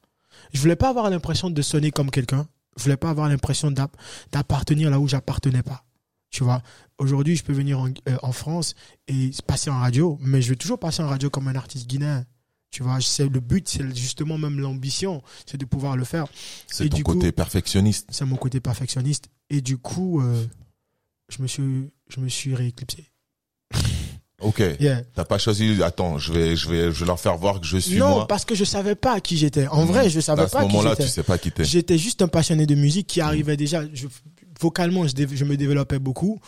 [0.52, 2.48] Je voulais pas avoir l'impression de sonner comme quelqu'un.
[2.76, 3.96] Je voulais pas avoir l'impression d'app-
[4.32, 5.84] d'appartenir là où j'appartenais pas.
[6.30, 6.62] Tu vois,
[6.98, 8.74] aujourd'hui, je peux venir en, euh, en France
[9.08, 12.24] et passer en radio, mais je vais toujours passer en radio comme un artiste guinéen.
[12.70, 16.26] Tu vois, c'est le but, c'est justement même l'ambition, c'est de pouvoir le faire.
[16.66, 18.06] C'est ton du coup- côté perfectionniste.
[18.10, 19.30] C'est mon côté perfectionniste.
[19.48, 20.44] Et du coup, euh,
[21.30, 23.06] je me suis, je me suis rééclipsé.
[24.40, 24.62] Ok.
[24.78, 25.02] Yeah.
[25.14, 25.82] T'as pas choisi.
[25.82, 28.26] Attends, je vais, je vais, je vais leur faire voir que je suis Non, moi.
[28.28, 29.66] parce que je savais pas qui j'étais.
[29.66, 31.04] En vrai, je savais à ce pas qui moment-là, j'étais.
[31.04, 31.64] tu sais pas qui t'es.
[31.64, 33.82] J'étais juste un passionné de musique qui arrivait déjà.
[33.92, 34.06] Je,
[34.60, 36.40] vocalement, je, me développais beaucoup,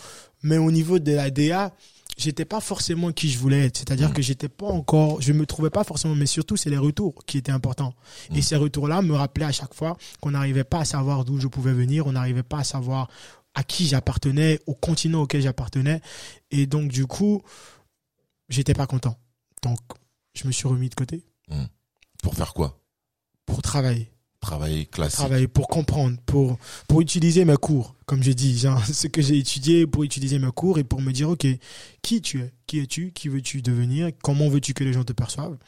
[0.42, 1.72] mais au niveau de la DA,
[2.16, 3.78] j'étais pas forcément qui je voulais être.
[3.78, 4.14] C'est-à-dire Mm.
[4.14, 7.38] que j'étais pas encore, je me trouvais pas forcément, mais surtout c'est les retours qui
[7.38, 7.94] étaient importants.
[8.36, 11.48] Et ces retours-là me rappelaient à chaque fois qu'on n'arrivait pas à savoir d'où je
[11.48, 13.08] pouvais venir, on n'arrivait pas à savoir
[13.54, 16.00] à qui j'appartenais, au continent auquel j'appartenais.
[16.52, 17.42] Et donc du coup,
[18.50, 19.18] j'étais pas content.
[19.62, 19.78] Donc
[20.34, 21.24] je me suis remis de côté
[22.22, 22.78] Pour faire quoi?
[23.46, 24.12] Pour travailler.
[24.40, 25.18] Travailler classique.
[25.18, 26.58] travailler pour comprendre, pour
[26.88, 30.50] pour utiliser mes cours, comme j'ai dit, genre ce que j'ai étudié pour utiliser mes
[30.50, 31.46] cours et pour me dire ok,
[32.00, 35.58] qui tu es, qui es-tu, qui veux-tu devenir, comment veux-tu que les gens te perçoivent?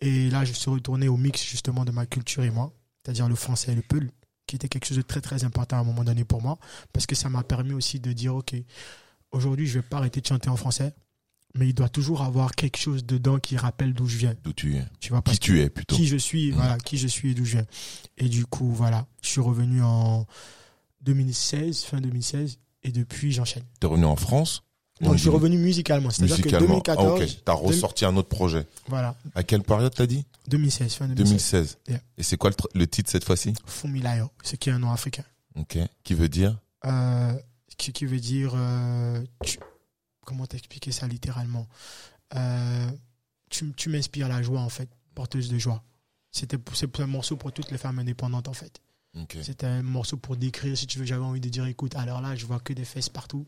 [0.00, 3.36] Et là, je suis retourné au mix justement de ma culture et moi, c'est-à-dire le
[3.36, 4.10] français et le peul,
[4.46, 6.58] qui était quelque chose de très très important à un moment donné pour moi,
[6.92, 8.54] parce que ça m'a permis aussi de dire ok,
[9.32, 10.94] aujourd'hui je vais pas arrêter de chanter en français,
[11.56, 14.76] mais il doit toujours avoir quelque chose dedans qui rappelle d'où je viens, D'où tu
[14.76, 14.84] es.
[15.00, 15.94] tu vois, parce Qui tu es plutôt.
[15.96, 16.54] qui je suis, Mm.
[16.56, 17.66] voilà, qui je suis et d'où je viens.
[18.18, 20.26] Et du coup, voilà, je suis revenu en
[21.02, 23.64] 2016, fin 2016, et depuis, j'enchaîne.
[23.80, 24.62] T'es revenu en France?
[25.00, 26.66] Oui, je suis revenu musicalement, c'est-à-dire que musicalement.
[26.68, 27.44] 2014, ah ok.
[27.44, 28.64] T'as ressorti un autre projet.
[28.88, 30.24] voilà, À quelle période t'as dit?
[30.48, 31.78] 2016, fin 2016, 2016.
[31.88, 32.00] Yeah.
[32.16, 33.54] Et c'est quoi le, tr- le titre cette fois-ci?
[33.66, 35.24] Fumilayo, ce qui est un nom africain.
[35.56, 35.78] Ok.
[36.04, 36.56] Qui veut dire?
[36.86, 37.32] Euh,
[37.80, 39.58] ce qui veut dire, euh, tu-
[40.24, 41.68] comment t'expliquer ça littéralement?
[42.34, 42.90] Euh,
[43.50, 45.84] Tu, tu m'inspires la joie, en fait, porteuse de joie.
[46.32, 48.80] C'était c'est un morceau pour toutes les femmes indépendantes, en fait.
[49.16, 49.36] Ok.
[49.42, 52.34] C'était un morceau pour décrire, si tu veux, j'avais envie de dire, écoute, alors là,
[52.34, 53.46] je vois que des fesses partout.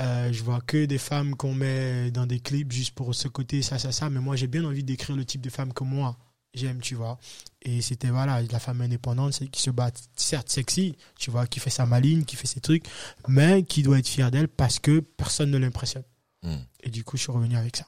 [0.00, 3.62] Euh, je vois que des femmes qu'on met dans des clips juste pour ce côté,
[3.62, 4.10] ça, ça, ça.
[4.10, 6.18] Mais moi, j'ai bien envie d'écrire le type de femme que moi,
[6.54, 7.18] j'aime, tu vois.
[7.62, 11.70] Et c'était, voilà, la femme indépendante, qui se bat, certes sexy, tu vois, qui fait
[11.70, 12.84] sa maline, qui fait ses trucs,
[13.28, 16.04] mais qui doit être fière d'elle parce que personne ne l'impressionne.
[16.42, 16.56] Hmm.
[16.82, 17.86] Et du coup, je suis revenu avec ça.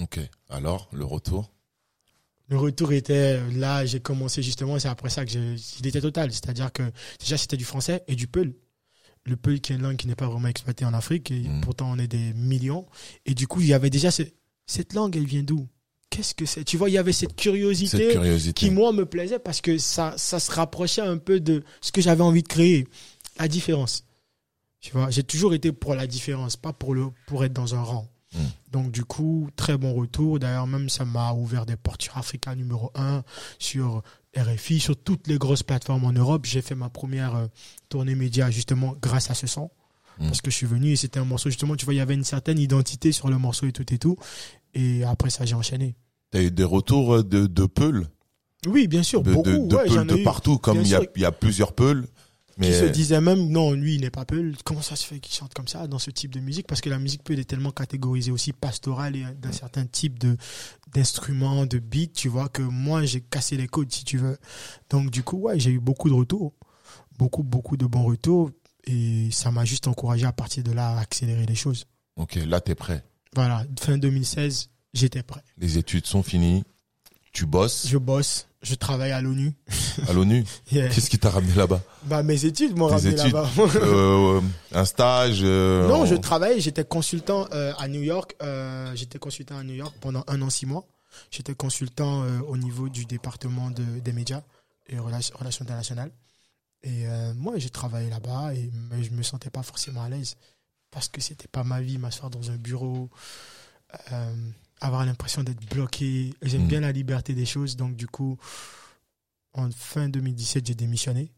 [0.00, 0.20] Ok.
[0.48, 1.52] Alors, le retour?
[2.50, 6.32] Le retour était là, j'ai commencé justement, c'est après ça que j'ai, il était total.
[6.32, 6.82] C'est-à-dire que
[7.20, 8.54] déjà c'était du français et du peul.
[9.24, 11.60] Le peul qui est une langue qui n'est pas vraiment exploitée en Afrique et Mm.
[11.60, 12.86] pourtant on est des millions.
[13.26, 14.22] Et du coup, il y avait déjà ce-
[14.64, 15.68] cette langue, elle vient d'où?
[16.10, 16.64] Qu'est-ce que c'est?
[16.64, 18.52] Tu vois, il y avait cette curiosité Cette curiosité.
[18.52, 22.00] qui moi me plaisait parce que ça, ça se rapprochait un peu de ce que
[22.00, 22.88] j'avais envie de créer,
[23.38, 24.04] la différence.
[24.80, 27.82] Tu vois, j'ai toujours été pour la différence, pas pour le pour être dans un
[27.82, 28.08] rang.
[28.32, 28.38] Mm.
[28.70, 30.38] Donc du coup, très bon retour.
[30.38, 33.22] D'ailleurs, même ça m'a ouvert des portes sur Africa numéro 1,
[33.58, 34.02] sur
[34.36, 36.46] RFI, sur toutes les grosses plateformes en Europe.
[36.46, 37.46] J'ai fait ma première euh,
[37.88, 39.70] tournée média justement grâce à ce son.
[40.18, 40.26] Mm.
[40.26, 42.14] Parce que je suis venu et c'était un morceau justement, tu vois, il y avait
[42.14, 44.16] une certaine identité sur le morceau et tout et tout.
[44.74, 45.96] Et après ça, j'ai enchaîné.
[46.30, 48.06] T'as eu des retours euh, de, de Peul?
[48.66, 49.48] Oui, bien sûr, De, beaucoup.
[49.50, 52.06] de, de ouais, Peul de partout, comme il y a, y plusieurs Peuls.
[52.60, 55.20] qui se Mais disaient même non lui il n'est pas Peul comment ça se fait
[55.20, 56.66] qu'il chante comme ça dans ce type de musique?
[56.66, 60.36] Parce que la musique Peul est tellement catégorisée aussi pastorale et d'un certain type de
[60.92, 64.36] d'instruments de beats tu vois que moi j'ai cassé les codes si tu veux
[64.90, 66.52] donc du coup ouais j'ai eu beaucoup de retours
[67.16, 68.50] beaucoup beaucoup de bons retours
[68.86, 71.84] et ça m'a juste encouragé à partir de là à accélérer les choses
[72.16, 73.04] ok, là t'es prêt.
[73.34, 76.64] Voilà fin 2016 j'étais prêt Les études sont finies.
[77.32, 79.54] Tu bosses je bosse je travaille à l'ONU
[80.08, 80.44] à l'ONU.
[80.72, 80.88] Yeah.
[80.88, 84.40] Qu'est-ce qui t'a ramené là-bas bah mes études m'ont ramené là-bas Euh,
[84.72, 86.60] Un stage euh, Non, en- je travaille.
[86.60, 88.34] J'étais consultant euh, à New York.
[88.42, 90.86] Euh, j'étais consultant à New York pendant un an, six mois.
[91.30, 94.42] J'étais consultant au niveau du département de, des médias
[94.88, 96.10] et relations, relations internationales.
[96.82, 97.04] Et
[97.36, 100.36] moi, j'ai travaillé là-bas, et mais je me sentais pas forcément à l'aise
[100.90, 103.10] parce que c'était pas ma vie, m'asseoir dans un bureau,
[104.12, 106.34] euh, avoir l'impression d'être bloqué.
[106.42, 106.68] J'aime Mm.
[106.68, 108.38] bien la liberté des choses, donc du coup,
[109.54, 111.32] en fin 2017, j'ai démissionné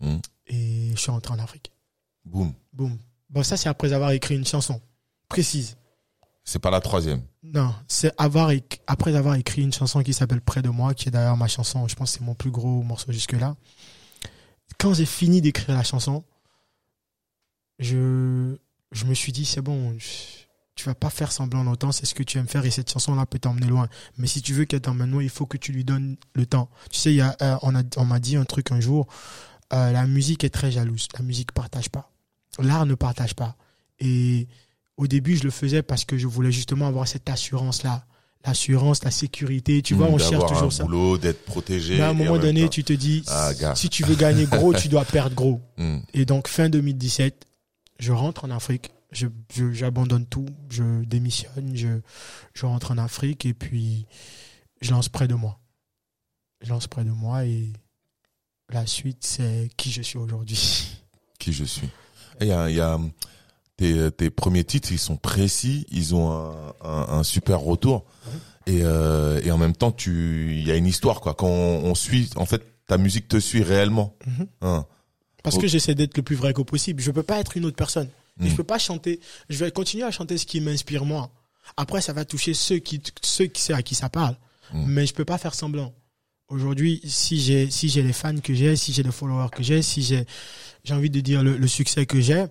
[0.00, 0.18] Mm.
[0.46, 1.72] et je suis rentré en Afrique.
[2.24, 2.52] Boum.
[2.72, 2.98] Boum.
[3.30, 4.80] Bon, ça, c'est après avoir écrit une chanson
[5.28, 5.76] précise.
[6.44, 7.22] C'est pas la troisième.
[7.42, 8.50] Non, c'est avoir
[8.86, 11.86] après avoir écrit une chanson qui s'appelle Près de moi, qui est d'ailleurs ma chanson,
[11.88, 13.54] je pense que c'est mon plus gros morceau jusque-là.
[14.78, 16.24] Quand j'ai fini d'écrire la chanson,
[17.78, 18.56] je,
[18.92, 22.14] je me suis dit, c'est bon, je- tu vas pas faire semblant longtemps, c'est ce
[22.14, 23.88] que tu aimes faire et cette chanson-là peut t'emmener loin.
[24.16, 26.70] Mais si tu veux qu'elle t'emmène loin, il faut que tu lui donnes le temps.
[26.90, 29.08] Tu sais, il y a, euh, on a- on m'a dit un truc un jour,
[29.72, 32.12] euh, la musique est très jalouse, la musique partage pas.
[32.60, 33.56] L'art ne partage pas.
[33.98, 34.46] Et
[34.96, 38.04] au début, je le faisais parce que je voulais justement avoir cette assurance-là.
[38.46, 39.82] L'assurance, la sécurité.
[39.82, 40.84] Tu vois, on cherche toujours un ça.
[40.84, 41.96] boulot, d'être protégé.
[41.96, 44.72] Mais à un moment donné, temps- tu te dis, Ah, si tu veux gagner gros,
[44.72, 45.60] tu dois perdre gros.
[45.76, 45.98] Mm.
[46.14, 47.46] Et donc, fin 2017,
[47.98, 48.90] je rentre en Afrique.
[49.12, 50.46] Je, je- j'abandonne tout.
[50.70, 51.74] Je démissionne.
[51.76, 52.00] Je,
[52.54, 54.06] je rentre en Afrique et puis
[54.80, 55.58] je lance près de moi.
[56.62, 57.72] Je lance près de moi et
[58.70, 60.98] la suite, c'est qui je suis aujourd'hui.
[61.38, 61.88] qui je suis.
[62.40, 62.98] Il y a, y a
[63.76, 68.04] tes, tes premiers titres, ils sont précis, ils ont un, un, un super retour.
[68.66, 71.32] Et, euh, et en même temps, tu, il y a une histoire quoi.
[71.34, 74.14] Quand on, on suit, en fait, ta musique te suit réellement.
[74.26, 74.46] Mhm.
[74.60, 74.86] Hein.
[75.50, 77.02] Parce que j'essaie d'être le plus vrai que possible.
[77.02, 78.08] Je peux pas être une autre personne.
[78.40, 78.48] Et Mm.
[78.50, 79.20] je peux pas chanter.
[79.48, 81.30] Je vais continuer à chanter ce qui m'inspire moi.
[81.76, 84.36] Après, ça va toucher ceux qui, ceux qui, à qui ça parle.
[84.72, 84.84] Mm.
[84.86, 85.92] Mais je peux pas faire semblant.
[86.48, 89.82] Aujourd'hui, si j'ai, si j'ai les fans que j'ai, si j'ai les followers que j'ai,
[89.82, 90.24] si j'ai,
[90.84, 92.46] j'ai envie de dire le, le succès que j'ai,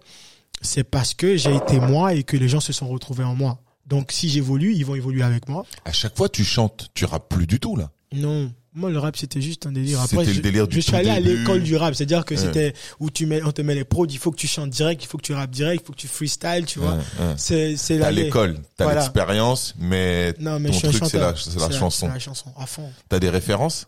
[0.61, 3.59] c'est parce que j'ai été moi et que les gens se sont retrouvés en moi.
[3.87, 5.65] Donc, si j'évolue, ils vont évoluer avec moi.
[5.85, 7.89] À chaque fois, tu chantes, tu rappes plus du tout là.
[8.11, 8.51] Non.
[8.77, 9.99] Moi, le rap, c'était juste un délire.
[10.01, 11.95] Après, C'était le je, délire du je suis allé à l'école du rap.
[11.95, 12.39] C'est-à-dire que Ouais.
[12.41, 15.03] c'était où tu mets, on te met les prods, il faut que tu chantes direct,
[15.03, 16.93] il faut que tu rappes direct, il faut que tu freestyle, tu vois.
[16.93, 17.33] Ouais, ouais.
[17.37, 19.01] C'est, c'est T'as l'école, t'as Voilà.
[19.01, 22.05] l'expérience, mais Non, mais ton je truc c'est la, c'est la chanson.
[22.07, 22.89] C'est la chanson, à fond.
[23.09, 23.87] T'as des références?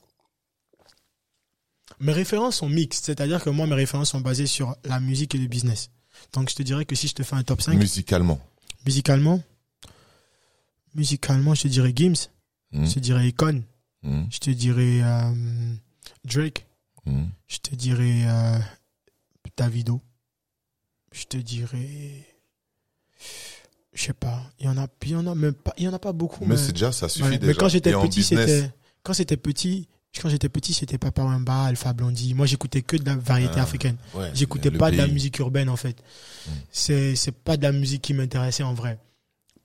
[1.99, 3.06] Mes références sont mixtes.
[3.06, 5.91] C'est-à-dire que moi, mes références sont basées sur la musique et le business.
[6.34, 8.39] Donc, je te dirais que si je te fais un top 5, musicalement
[8.86, 9.43] musicalement,
[10.95, 12.28] musicalement, je te dirais Gims,
[12.71, 13.63] Hmm, je te dirais Econ,
[14.03, 15.33] hmm, je te dirais euh,
[16.25, 16.65] Drake,
[17.05, 17.25] hmm.
[17.47, 18.59] je te dirais euh,
[19.59, 20.01] Davido,
[21.12, 22.25] je te dirais,
[23.93, 25.88] je sais pas, il y en a, il y en a même pas, il y
[25.89, 26.45] en a pas beaucoup.
[26.45, 27.47] Mais c'est déjà, ça suffit Ouais, déjà.
[27.47, 28.71] Mais quand j'étais petit, c'était
[29.03, 29.89] quand c'était petit,
[30.21, 32.33] quand j'étais petit, c'était Papa Wemba, Alpha Blondie.
[32.33, 33.97] Moi, j'écoutais que de la variété Ah, africaine.
[34.15, 36.01] ouais, J'écoutais pas de la musique urbaine en fait.
[36.47, 36.51] Mm.
[36.71, 38.97] C'est c'est pas de la musique qui m'intéressait en vrai.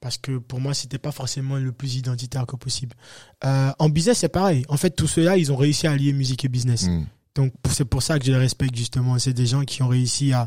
[0.04, 2.94] Parce que pour moi, c'était pas forcément le plus identitaire que possible.
[3.42, 4.62] Euh, en business, c'est pareil.
[4.68, 6.88] En fait, tous ceux-là, ils ont réussi à allier musique et business.
[6.88, 7.06] Hmm.
[7.34, 9.18] Donc, c'est pour ça que je les respecte justement.
[9.18, 10.46] C'est des gens qui ont réussi à,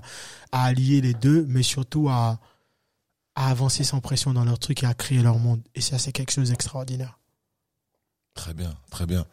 [0.51, 2.39] à allier les deux, mais surtout à,
[3.33, 5.61] à avancer sans pression dans leur truc et à créer leur monde.
[5.73, 7.17] Et ça, c'est quelque chose d'extraordinaire.
[8.35, 9.25] Très bien, très bien.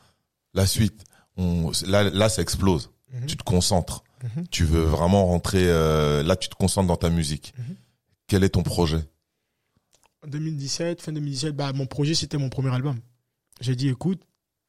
[0.55, 1.05] La suite,
[1.37, 2.93] on, là, là, ça explose.
[3.13, 3.27] Mhm.
[3.27, 4.05] Tu te concentres.
[4.23, 4.49] Mhm.
[4.49, 5.65] Tu veux vraiment rentrer.
[5.69, 7.53] euh, là, tu te concentres dans ta musique.
[7.59, 7.77] Mhm.
[8.27, 9.07] Quel est ton projet?
[10.25, 12.99] En 2017, fin 2017, bah, mon projet, c'était mon premier album.
[13.61, 14.23] J'ai dit, écoute,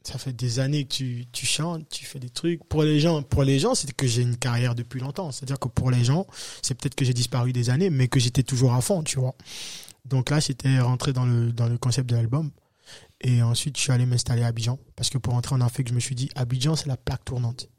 [0.04, 2.64] ça fait des années que tu, tu chantes, tu fais des trucs.
[2.66, 5.32] Pour les gens, pour les gens, c'est que j'ai une carrière depuis longtemps.
[5.32, 6.28] C'est-à-dire que pour les gens,
[6.62, 9.36] c'est peut-être que j'ai disparu des années, mais que j'étais toujours à fond, tu vois.
[10.04, 12.52] Donc là, j'étais rentré dans le, dans le concept de l'album.
[13.22, 14.78] Et ensuite, je suis allé m'installer à Abidjan.
[14.96, 17.70] Parce que pour rentrer en Afrique, je me suis dit, Abidjan, c'est la plaque tournante.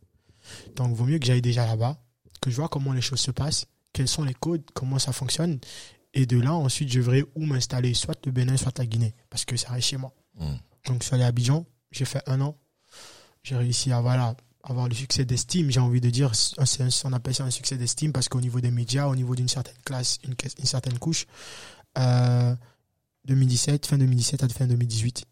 [0.76, 2.02] Donc, vaut mieux que j'aille déjà là-bas,
[2.40, 5.60] que je vois comment les choses se passent, quels sont les codes, comment ça fonctionne.
[6.16, 9.44] Et de là, ensuite, je verrai où m'installer, soit le Bénin, soit la Guinée, parce
[9.44, 10.14] que ça reste chez moi.
[10.40, 10.54] Hmm.
[10.86, 12.56] Donc, je suis allé à Abidjan, j'ai fait un an.
[13.42, 16.32] J'ai réussi à voilà, avoir le succès d'estime, j'ai envie de dire.
[17.04, 19.76] On appelle ça un succès d'estime parce qu'au niveau des médias, au niveau d'une certaine
[19.84, 21.26] classe, une certaine couche,
[21.98, 22.56] euh,
[23.26, 25.26] 2017, fin 2017 à fin 2018.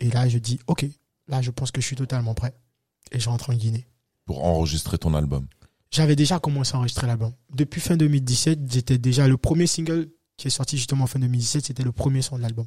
[0.00, 0.86] Et là, je dis, OK,
[1.28, 2.54] là, je pense que je suis totalement prêt.
[3.12, 3.86] Et je rentre en Guinée.
[4.24, 5.46] pour enregistrer ton album
[5.96, 7.32] J'avais déjà commencé à enregistrer l'album.
[7.54, 11.84] Depuis fin 2017, j'étais déjà le premier single qui est sorti justement fin 2017, c'était
[11.84, 12.66] le premier son de l'album.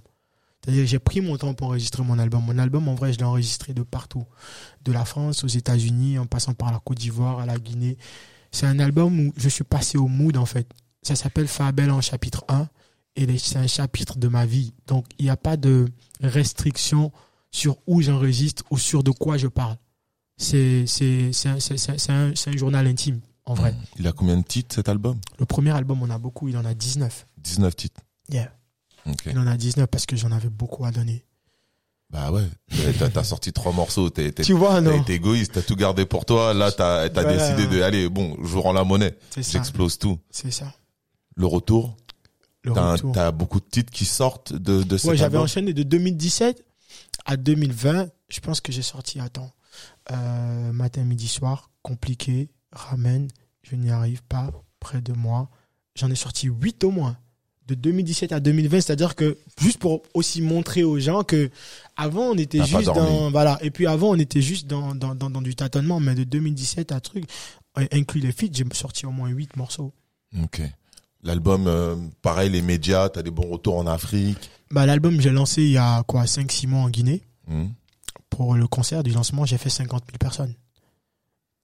[0.60, 2.44] C'est-à-dire j'ai pris mon temps pour enregistrer mon album.
[2.44, 4.26] Mon album, en vrai, je l'ai enregistré de partout.
[4.84, 8.00] De la France aux États-Unis, en passant par la Côte d'Ivoire, à la Guinée.
[8.52, 10.68] C'est un album où je suis passé au mood, en fait.
[11.04, 12.68] Ça s'appelle Fabel en chapitre 1.
[13.16, 14.74] Et c'est un chapitre de ma vie.
[14.88, 15.86] Donc, il n'y a pas de
[16.20, 17.12] restriction
[17.52, 19.78] sur où j'enregistre ou sur de quoi je parle.
[20.40, 21.58] C'est, c'est, c'est, un-
[22.10, 23.74] un, un journal intime, en vrai.
[23.74, 23.84] Hmm.
[24.00, 25.20] Il a combien de titres cet album?
[25.38, 27.26] Le premier album, on a beaucoup, il en a 19.
[27.38, 28.02] 19 titres?
[28.30, 28.52] Yeah.
[29.06, 29.26] Ok.
[29.30, 31.26] Il en a 19 parce que j'en avais beaucoup à donner.
[32.10, 32.48] Bah ouais.
[33.14, 34.10] T'as- sorti trois morceaux.
[34.10, 34.34] T'es
[35.10, 35.52] égoïste.
[35.54, 36.54] T'as tout gardé pour toi.
[36.56, 37.38] Là, t'as as Voilà.
[37.54, 38.10] décidé de allez.
[38.10, 39.16] Bon, je rends la monnaie.
[39.38, 40.18] J'explose tout.
[40.32, 40.74] C'est ça.
[41.36, 41.96] Le retour?
[42.64, 43.12] Le T'as un- retour.
[43.14, 46.66] t'as beaucoup de titres qui sortent de, de Ouais, j'avais enchaîné de 2017
[47.26, 48.10] à 2020.
[48.30, 49.52] Je pense que j'ai sorti, attends,
[50.12, 53.28] euh, matin, midi, soir, compliqué, ramène,
[53.64, 55.50] je n'y arrive pas, près de moi.
[55.96, 57.18] J'en ai sorti 8 au moins.
[57.68, 61.52] De 2017 à 2020, c'est-à-dire que juste pour aussi montrer aux gens que
[61.96, 65.30] avant on était juste dans voilà et puis avant on était juste dans dans, dans,
[65.30, 67.26] dans du tâtonnement mais de 2017 à truc
[67.78, 69.94] euh, inclus les feats j'ai sorti au moins 8 morceaux
[70.44, 70.62] Ok.
[71.22, 74.50] L'album, euh, pareil, les médias, t'as des bons retours en Afrique.
[74.72, 77.68] bah l'album j'ai lancé il y a quoi 5 6 mois en Guinée Hmm.
[78.40, 80.54] Pour le concert du lancement, j'ai fait 50 000 personnes.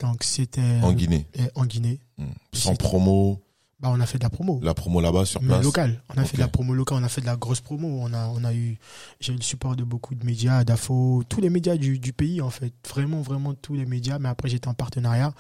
[0.02, 1.26] Donc c'était En Guinée.
[1.40, 2.02] euh, en Guinée.
[2.18, 2.26] Hmm.
[2.52, 3.42] Sans promo.
[3.80, 4.60] Bah on a fait de la promo.
[4.62, 5.64] La promo là-bas sur mais place.
[5.64, 6.04] local.
[6.14, 7.88] On a fait de la promo locale, on a fait de la grosse promo.
[8.02, 8.78] On a on a eu
[9.22, 12.42] j'ai eu le support de beaucoup de médias, d'Afo, tous les médias du, du pays
[12.42, 12.74] en fait.
[12.90, 14.20] Vraiment vraiment tous les médias.
[14.20, 15.34] Mais après j'étais en partenariat.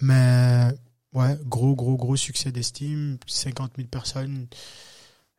[0.00, 0.68] Mais
[1.12, 4.46] ouais gros gros gros succès d'estime, 50 000 personnes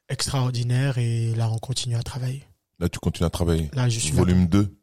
[0.10, 2.44] extraordinaire et là on continue à travailler.
[2.80, 3.72] Là, tu continues à travailler.
[3.74, 4.76] Là je suis là Volume 2.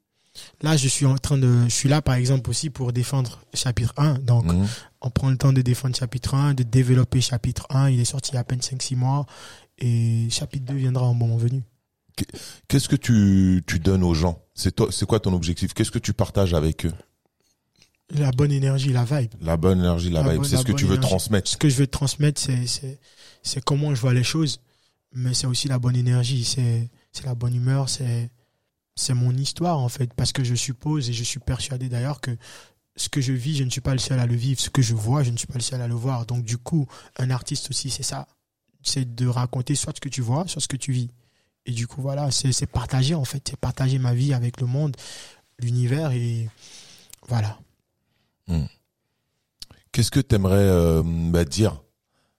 [0.62, 3.92] Là, je suis en train de, je suis là, par exemple, aussi pour défendre chapitre
[3.96, 4.14] 1.
[4.20, 4.64] Donc, Hmm.
[5.00, 7.90] on prend le temps de défendre chapitre 1, de développer chapitre 1.
[7.90, 9.26] Il est sorti il y a à peine 5-6 mois.
[9.78, 11.62] Et chapitre 2 viendra en moment venu.
[12.68, 14.42] Qu'est-ce que tu, tu donnes aux gens?
[14.54, 15.74] C'est toi, c'est quoi ton objectif?
[15.74, 16.92] Qu'est-ce que tu partages avec eux?
[18.10, 19.32] La bonne énergie, la vibe.
[19.42, 21.08] La bonne énergie, la, La vibe, c'est ce que tu veux énergie.
[21.08, 21.50] transmettre.
[21.50, 22.98] Ce que je veux transmettre, c'est, c'est,
[23.42, 24.60] c'est comment je vois les choses,
[25.12, 28.30] mais c'est aussi la bonne énergie, c'est, c'est la bonne humeur, c'est,
[28.96, 32.36] c'est mon histoire, en fait, parce que je suppose et je suis persuadé d'ailleurs que
[32.96, 34.58] ce que je vis, je ne suis pas le seul à le vivre.
[34.58, 36.24] Ce que je vois, je ne suis pas le seul à le voir.
[36.24, 36.86] Donc, du coup,
[37.18, 38.26] un artiste aussi, c'est ça.
[38.82, 41.10] C'est de raconter soit ce que tu vois, soit ce que tu vis.
[41.66, 43.46] Et du coup, voilà, c'est, partager, en fait.
[43.50, 44.96] C'est partager ma vie avec le monde,
[45.58, 46.48] l'univers et
[47.28, 47.58] voilà.
[49.92, 51.82] Qu'est-ce que t'aimerais euh, bah, dire,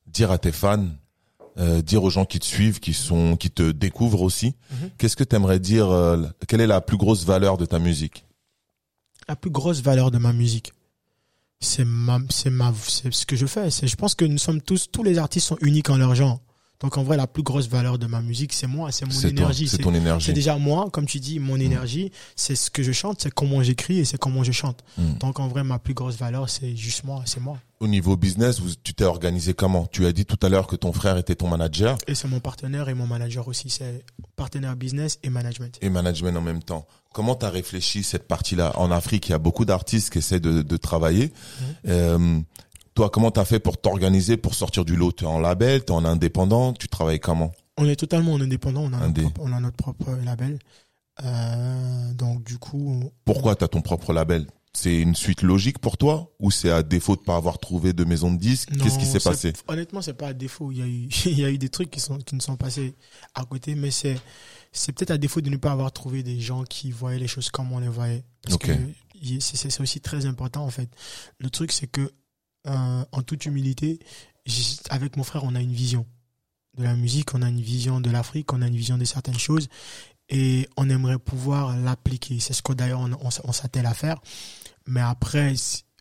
[0.08, 0.88] dire à tes fans,
[1.60, 4.56] euh, dire aux gens qui te suivent, qui sont, qui te découvrent aussi.
[4.72, 4.90] Mhm.
[4.98, 8.26] Qu'est-ce que t'aimerais dire euh, Quelle est la plus grosse valeur de ta musique?
[9.28, 10.72] La plus grosse valeur de ma musique,
[11.60, 13.72] c'est ma, c'est ma, c'est ce que je fais.
[13.72, 16.40] C'est, je pense que nous sommes tous, tous les artistes sont uniques en leur genre.
[16.80, 19.30] Donc en vrai, la plus grosse valeur de ma musique, c'est moi, c'est mon C'est
[19.30, 19.68] énergie.
[19.68, 20.34] c'est C'est, ton c'est énergie.
[20.34, 22.12] déjà moi, comme tu dis, mon énergie.
[22.36, 24.84] C'est ce que je chante, c'est comment j'écris et c'est comment je chante.
[24.98, 25.14] Mm.
[25.20, 27.58] Donc en vrai, ma plus grosse valeur, c'est juste moi, c'est moi.
[27.80, 29.88] Au niveau business, vous- tu t'es organisé comment?
[29.88, 32.40] Tu as dit tout à l'heure que ton frère était ton manager Et c'est mon
[32.40, 33.70] partenaire et mon manager aussi.
[33.72, 34.04] C'est
[34.36, 35.78] partenaire business et management.
[35.82, 36.86] et management en même temps.
[37.14, 38.74] Comment t'as réfléchi cette partie-là?
[38.78, 41.32] En Afrique, il y a beaucoup d'artistes qui essaient de, de travailler.
[41.88, 42.40] Euh,
[42.98, 45.12] toi, comment t'as fait pour t'organiser, pour sortir du lot?
[45.12, 47.52] T'es en label, t'es en indépendant, tu travailles comment?
[47.78, 48.86] On est totalement en indépendant.
[48.86, 50.58] On a, notre propre, on a notre propre label.
[51.24, 54.48] Euh, donc du coup, Pourquoi t'as ton propre label?
[54.74, 56.32] C'est une suite logique pour toi?
[56.40, 58.70] Ou c'est à défaut de pas avoir trouvé de maison de disques?
[58.82, 59.54] Qu'est-ce qui s'est passé?
[59.68, 60.72] Honnêtement, c'est pas à défaut.
[60.72, 62.56] Il y a eu, il y a eu des trucs qui sont, qui ne sont
[62.58, 62.96] passés
[63.36, 64.20] à côté, mais c'est,
[64.72, 67.50] c'est peut-être à défaut de ne pas avoir trouvé des gens qui voyaient les choses
[67.52, 68.24] comme on les voyait.
[68.42, 68.66] Parce Ok.
[68.66, 68.74] que
[69.22, 70.90] y- c'est, c'est c'est aussi très important, en fait.
[71.40, 72.12] Le truc, c'est que,
[72.68, 74.00] euh, en toute humilité,
[74.90, 76.06] avec mon frère, on a une vision
[76.78, 79.40] de la musique, on a une vision de l'Afrique, on a une vision de certaines
[79.40, 79.68] choses,
[80.30, 82.40] et on aimerait pouvoir l'appliquer.
[82.40, 83.12] C'est ce que d'ailleurs on,
[83.44, 84.20] on s'attelle à faire.
[84.86, 85.56] Mais après,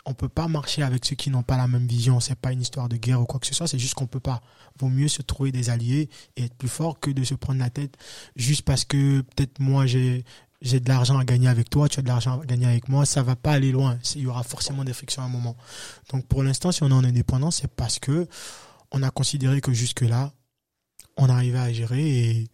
[0.07, 2.21] on peut pas marcher avec ceux qui n'ont pas la même vision.
[2.21, 3.67] C'est pas une histoire de guerre ou quoi que ce soit.
[3.67, 4.41] C'est juste qu'on peut pas.
[4.79, 7.71] Vaut mieux se trouver des alliés et être plus fort que de se prendre la
[7.71, 7.97] tête
[8.37, 10.25] juste parce que peut-être moi j'ai
[10.63, 13.05] j'ai de l'argent à gagner avec toi, tu as de l'argent à gagner avec moi.
[13.05, 13.99] Ça va pas aller loin.
[14.15, 15.57] Il y aura forcément des frictions à un moment.
[16.11, 18.27] Donc pour l'instant, si on est en indépendance, c'est parce que
[18.93, 20.33] on a considéré que jusque là,
[21.17, 22.49] on arrivait à gérer et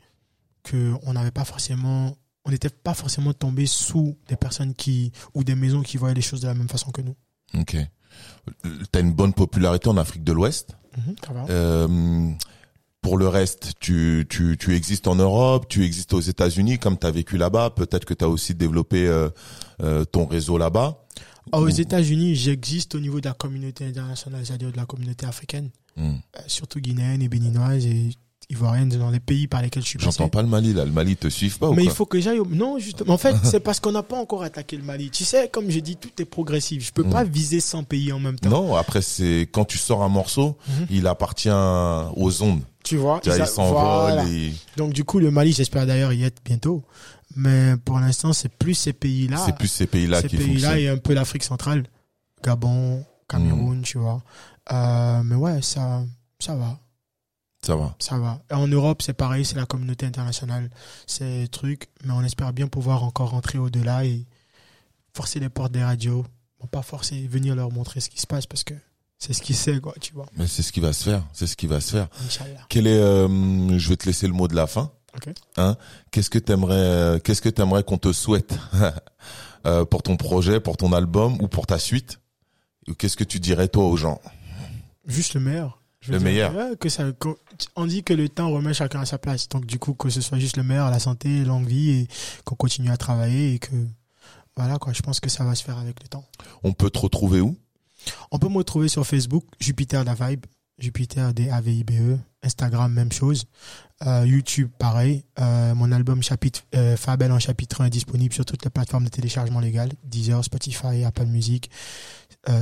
[0.63, 5.45] que on n'avait pas forcément on n'était pas forcément tombé sous des personnes qui ou
[5.45, 7.15] des maisons qui voyaient les choses de la même façon que nous.
[7.55, 7.77] Ok.
[8.91, 10.77] T'as une bonne popularité en Afrique de l'Ouest.
[11.25, 11.47] Ça va.
[11.49, 12.33] Euh,
[13.03, 17.07] pour le reste, tu, tu, tu existes en Europe, tu existes aux États-Unis, comme tu
[17.07, 17.71] as vécu là-bas.
[17.71, 19.29] Peut-être que tu as aussi développé euh,
[19.83, 21.05] euh, ton réseau là-bas.
[21.51, 25.71] Ah, Aux États-Unis, j'existe au niveau de la communauté internationale, c'est-à-dire de la communauté africaine,
[25.97, 26.13] Hmm.
[26.39, 28.11] euh, surtout guinéenne et béninoise et
[28.49, 30.11] ivoirienne, dans les pays par lesquels je suis passé.
[30.19, 30.85] J'entends pas le Mali là.
[30.87, 32.39] Le Mali te suive pas ou Mais il faut que j'aille.
[32.39, 33.13] au- Non, justement.
[33.15, 35.11] En fait, c'est parce qu'on n'a pas encore attaqué le Mali.
[35.11, 36.87] Tu sais, comme je dis, tout est progressif.
[36.87, 37.11] Je peux Mm.
[37.11, 38.49] pas viser 100 pays en même temps.
[38.51, 40.87] Non, après c'est quand tu sors un morceau, Mhm.
[40.91, 42.63] il appartient aux ondes.
[42.93, 44.25] Tu vois, Tu ils voilà.
[44.29, 46.85] et Donc du coup, le Mali, j'espère d'ailleurs y être bientôt.
[47.35, 49.39] Mais pour l'instant, c'est plus ces pays-là.
[49.47, 50.79] C'est plus ces pays-là ces qui pays-là fonctionnent.
[50.85, 51.85] et un peu l'Afrique centrale,
[52.45, 54.23] Gabon, Cameroun, tu vois.
[54.73, 56.03] Euh, mais ouais, ça,
[56.39, 56.79] ça va,
[57.65, 57.95] Ça va.
[57.99, 58.43] ça va.
[58.51, 60.71] Et en Europe, c'est pareil, c'est la communauté internationale,
[61.07, 61.89] c'est truc.
[62.05, 64.27] Mais on espère bien pouvoir encore rentrer au-delà et
[65.15, 66.25] forcer les portes des radios.
[66.61, 68.75] Bon, pas forcer, venir leur montrer ce qui se passe parce que
[69.23, 70.27] c'est ce qu'ils savent, quoi, tu vois.
[70.37, 71.23] Mais c'est ce qui va se faire.
[71.33, 72.09] C'est ce qui va se faire.
[72.27, 72.67] Inch'Allah.
[72.69, 74.91] Quel est euh, Je vais te laisser le mot de la fin.
[75.57, 75.77] Hein
[76.11, 78.53] Qu'est-ce que t'aimerais euh, Qu'est-ce que t'aimerais qu'on te souhaite
[79.67, 82.19] euh, pour ton projet, pour ton album ou pour ta suite?
[82.89, 84.21] Ou Qu'est-ce que tu dirais toi aux gens?
[85.07, 85.81] Juste le meilleur.
[86.01, 86.55] Je Le dire, meilleur.
[86.57, 87.05] ouais, que ça,
[87.77, 89.49] on dit que le temps remet chacun à sa place.
[89.49, 92.09] Donc, du coup, que ce soit juste le meilleur, la santé, longue vie et
[92.45, 93.71] qu'on continue à travailler et que,
[94.57, 94.93] voilà, quoi.
[94.93, 96.25] Je pense que ça va se faire avec le temps.
[96.65, 97.57] On peut te retrouver où?
[98.31, 100.47] On peut me retrouver sur Facebook, Jupiter Da Vibe,
[100.79, 102.19] Jupiter D-A-V-I-B-E, E.
[102.43, 103.45] Instagram, même chose,
[104.05, 105.23] Euh, YouTube, pareil.
[105.39, 109.11] Euh, mon album chapitre, euh, en chapitre 1 est disponible sur toutes les plateformes de
[109.11, 111.71] téléchargement légal, Deezer, Spotify, Apple Music.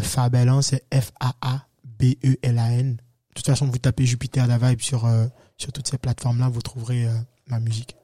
[0.02, 2.96] Fabel 1, c'est F-A-A-B-E-L-A-N.
[2.96, 5.08] De toute façon, vous tapez Jupiter Da Vibe sur,
[5.56, 7.08] sur toutes ces plateformes-là, vous trouverez
[7.46, 7.96] ma musique.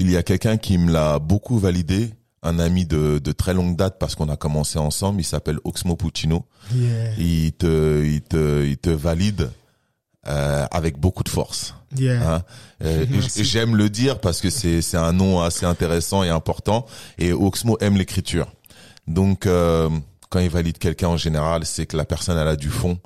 [0.00, 2.12] Il y a quelqu'un qui me l'a beaucoup validé,
[2.42, 5.20] un ami de, de très longue date parce qu'on a commencé ensemble.
[5.20, 6.44] Il s'appelle Oxmo Puccino.
[6.74, 7.14] Yeah.
[7.18, 9.50] Il te, il te, il te valide
[10.26, 11.74] euh, avec beaucoup de force.
[11.96, 12.34] Yeah.
[12.36, 12.42] Hein?
[12.82, 13.06] Euh.
[13.36, 16.86] J'aime le dire parce que c'est c'est un nom assez intéressant et important.
[17.18, 18.52] Et Oxmo aime l'écriture.
[19.06, 19.88] Donc euh,
[20.30, 22.98] quand il valide quelqu'un en général, c'est que la personne elle a du fond.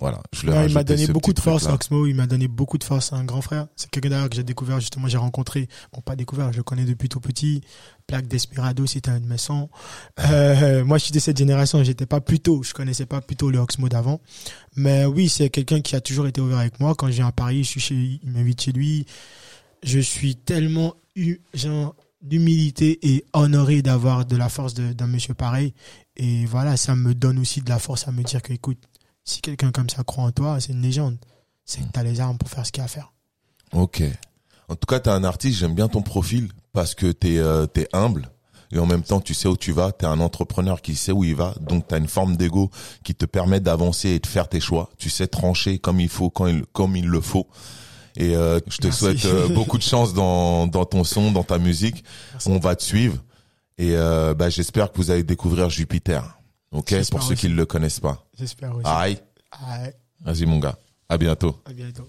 [0.00, 1.66] Voilà, je Ouais, il m'a donné beaucoup de force.
[1.66, 2.06] Oxmo.
[2.06, 3.12] Il m'a donné beaucoup de force.
[3.12, 3.66] Un grand frère.
[3.76, 5.08] C'est quelqu'un d'ailleurs que j'ai découvert justement.
[5.08, 7.60] J'ai rencontré, bon pas découvert, je le connais depuis tout petit.
[8.10, 9.68] Plaque Desperado, c'était un de mes sons.
[10.18, 11.84] Euh, moi, je suis de cette génération.
[11.84, 12.60] J'étais pas plus tôt.
[12.64, 14.20] Je connaissais pas plutôt le Oxmo d'avant.
[14.74, 16.96] Mais oui, c'est quelqu'un qui a toujours été ouvert avec moi.
[16.96, 19.06] Quand je viens à Paris, je suis chez, il m'invite chez lui.
[19.84, 25.72] Je suis tellement eu, genre, d'humilité et honoré d'avoir de la force d'un monsieur pareil.
[26.16, 28.82] Et voilà, ça me donne aussi de la force à me dire que, écoute,
[29.22, 31.16] si quelqu'un comme ça croit en toi, c'est une légende.
[31.64, 33.12] C'est que t'as les armes pour faire ce qu'il y a à faire.
[33.72, 34.02] Ok.
[34.66, 37.88] En tout cas, t'es un artiste, j'aime bien ton profil parce que t'es euh, t'es
[37.92, 38.30] humble
[38.72, 39.92] et en même temps tu sais où tu vas.
[39.92, 42.70] T'es un entrepreneur qui sait où il va, donc t'as une forme d'ego
[43.04, 44.90] qui te permet d'avancer et de faire tes choix.
[44.98, 47.46] Tu sais trancher comme il faut, quand il, comme il le faut.
[48.16, 48.98] Et euh, je te Merci.
[48.98, 52.04] souhaite euh, beaucoup de chance dans dans ton son, dans ta musique.
[52.32, 52.48] Merci.
[52.50, 53.16] On va te suivre
[53.78, 56.38] et euh, bah, j'espère que vous allez découvrir Jupiter.
[56.72, 57.40] Ok, pour ceux aussi.
[57.40, 58.24] qui ne le connaissent pas.
[58.38, 58.86] J'espère aussi.
[58.86, 59.18] Aïe,
[59.50, 60.76] Aïe, vas-y mon gars.
[61.08, 61.56] À bientôt.
[61.64, 62.08] à bientôt.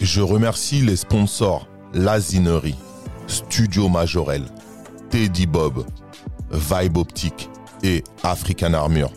[0.00, 2.74] Je remercie les sponsors Lazinerie,
[3.28, 4.42] Studio Majorel,
[5.08, 5.86] Teddy Bob,
[6.50, 7.48] Vibe Optique
[7.84, 9.12] et African Armure,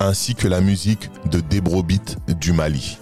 [0.00, 2.98] ainsi que la musique de Debrobit du Mali.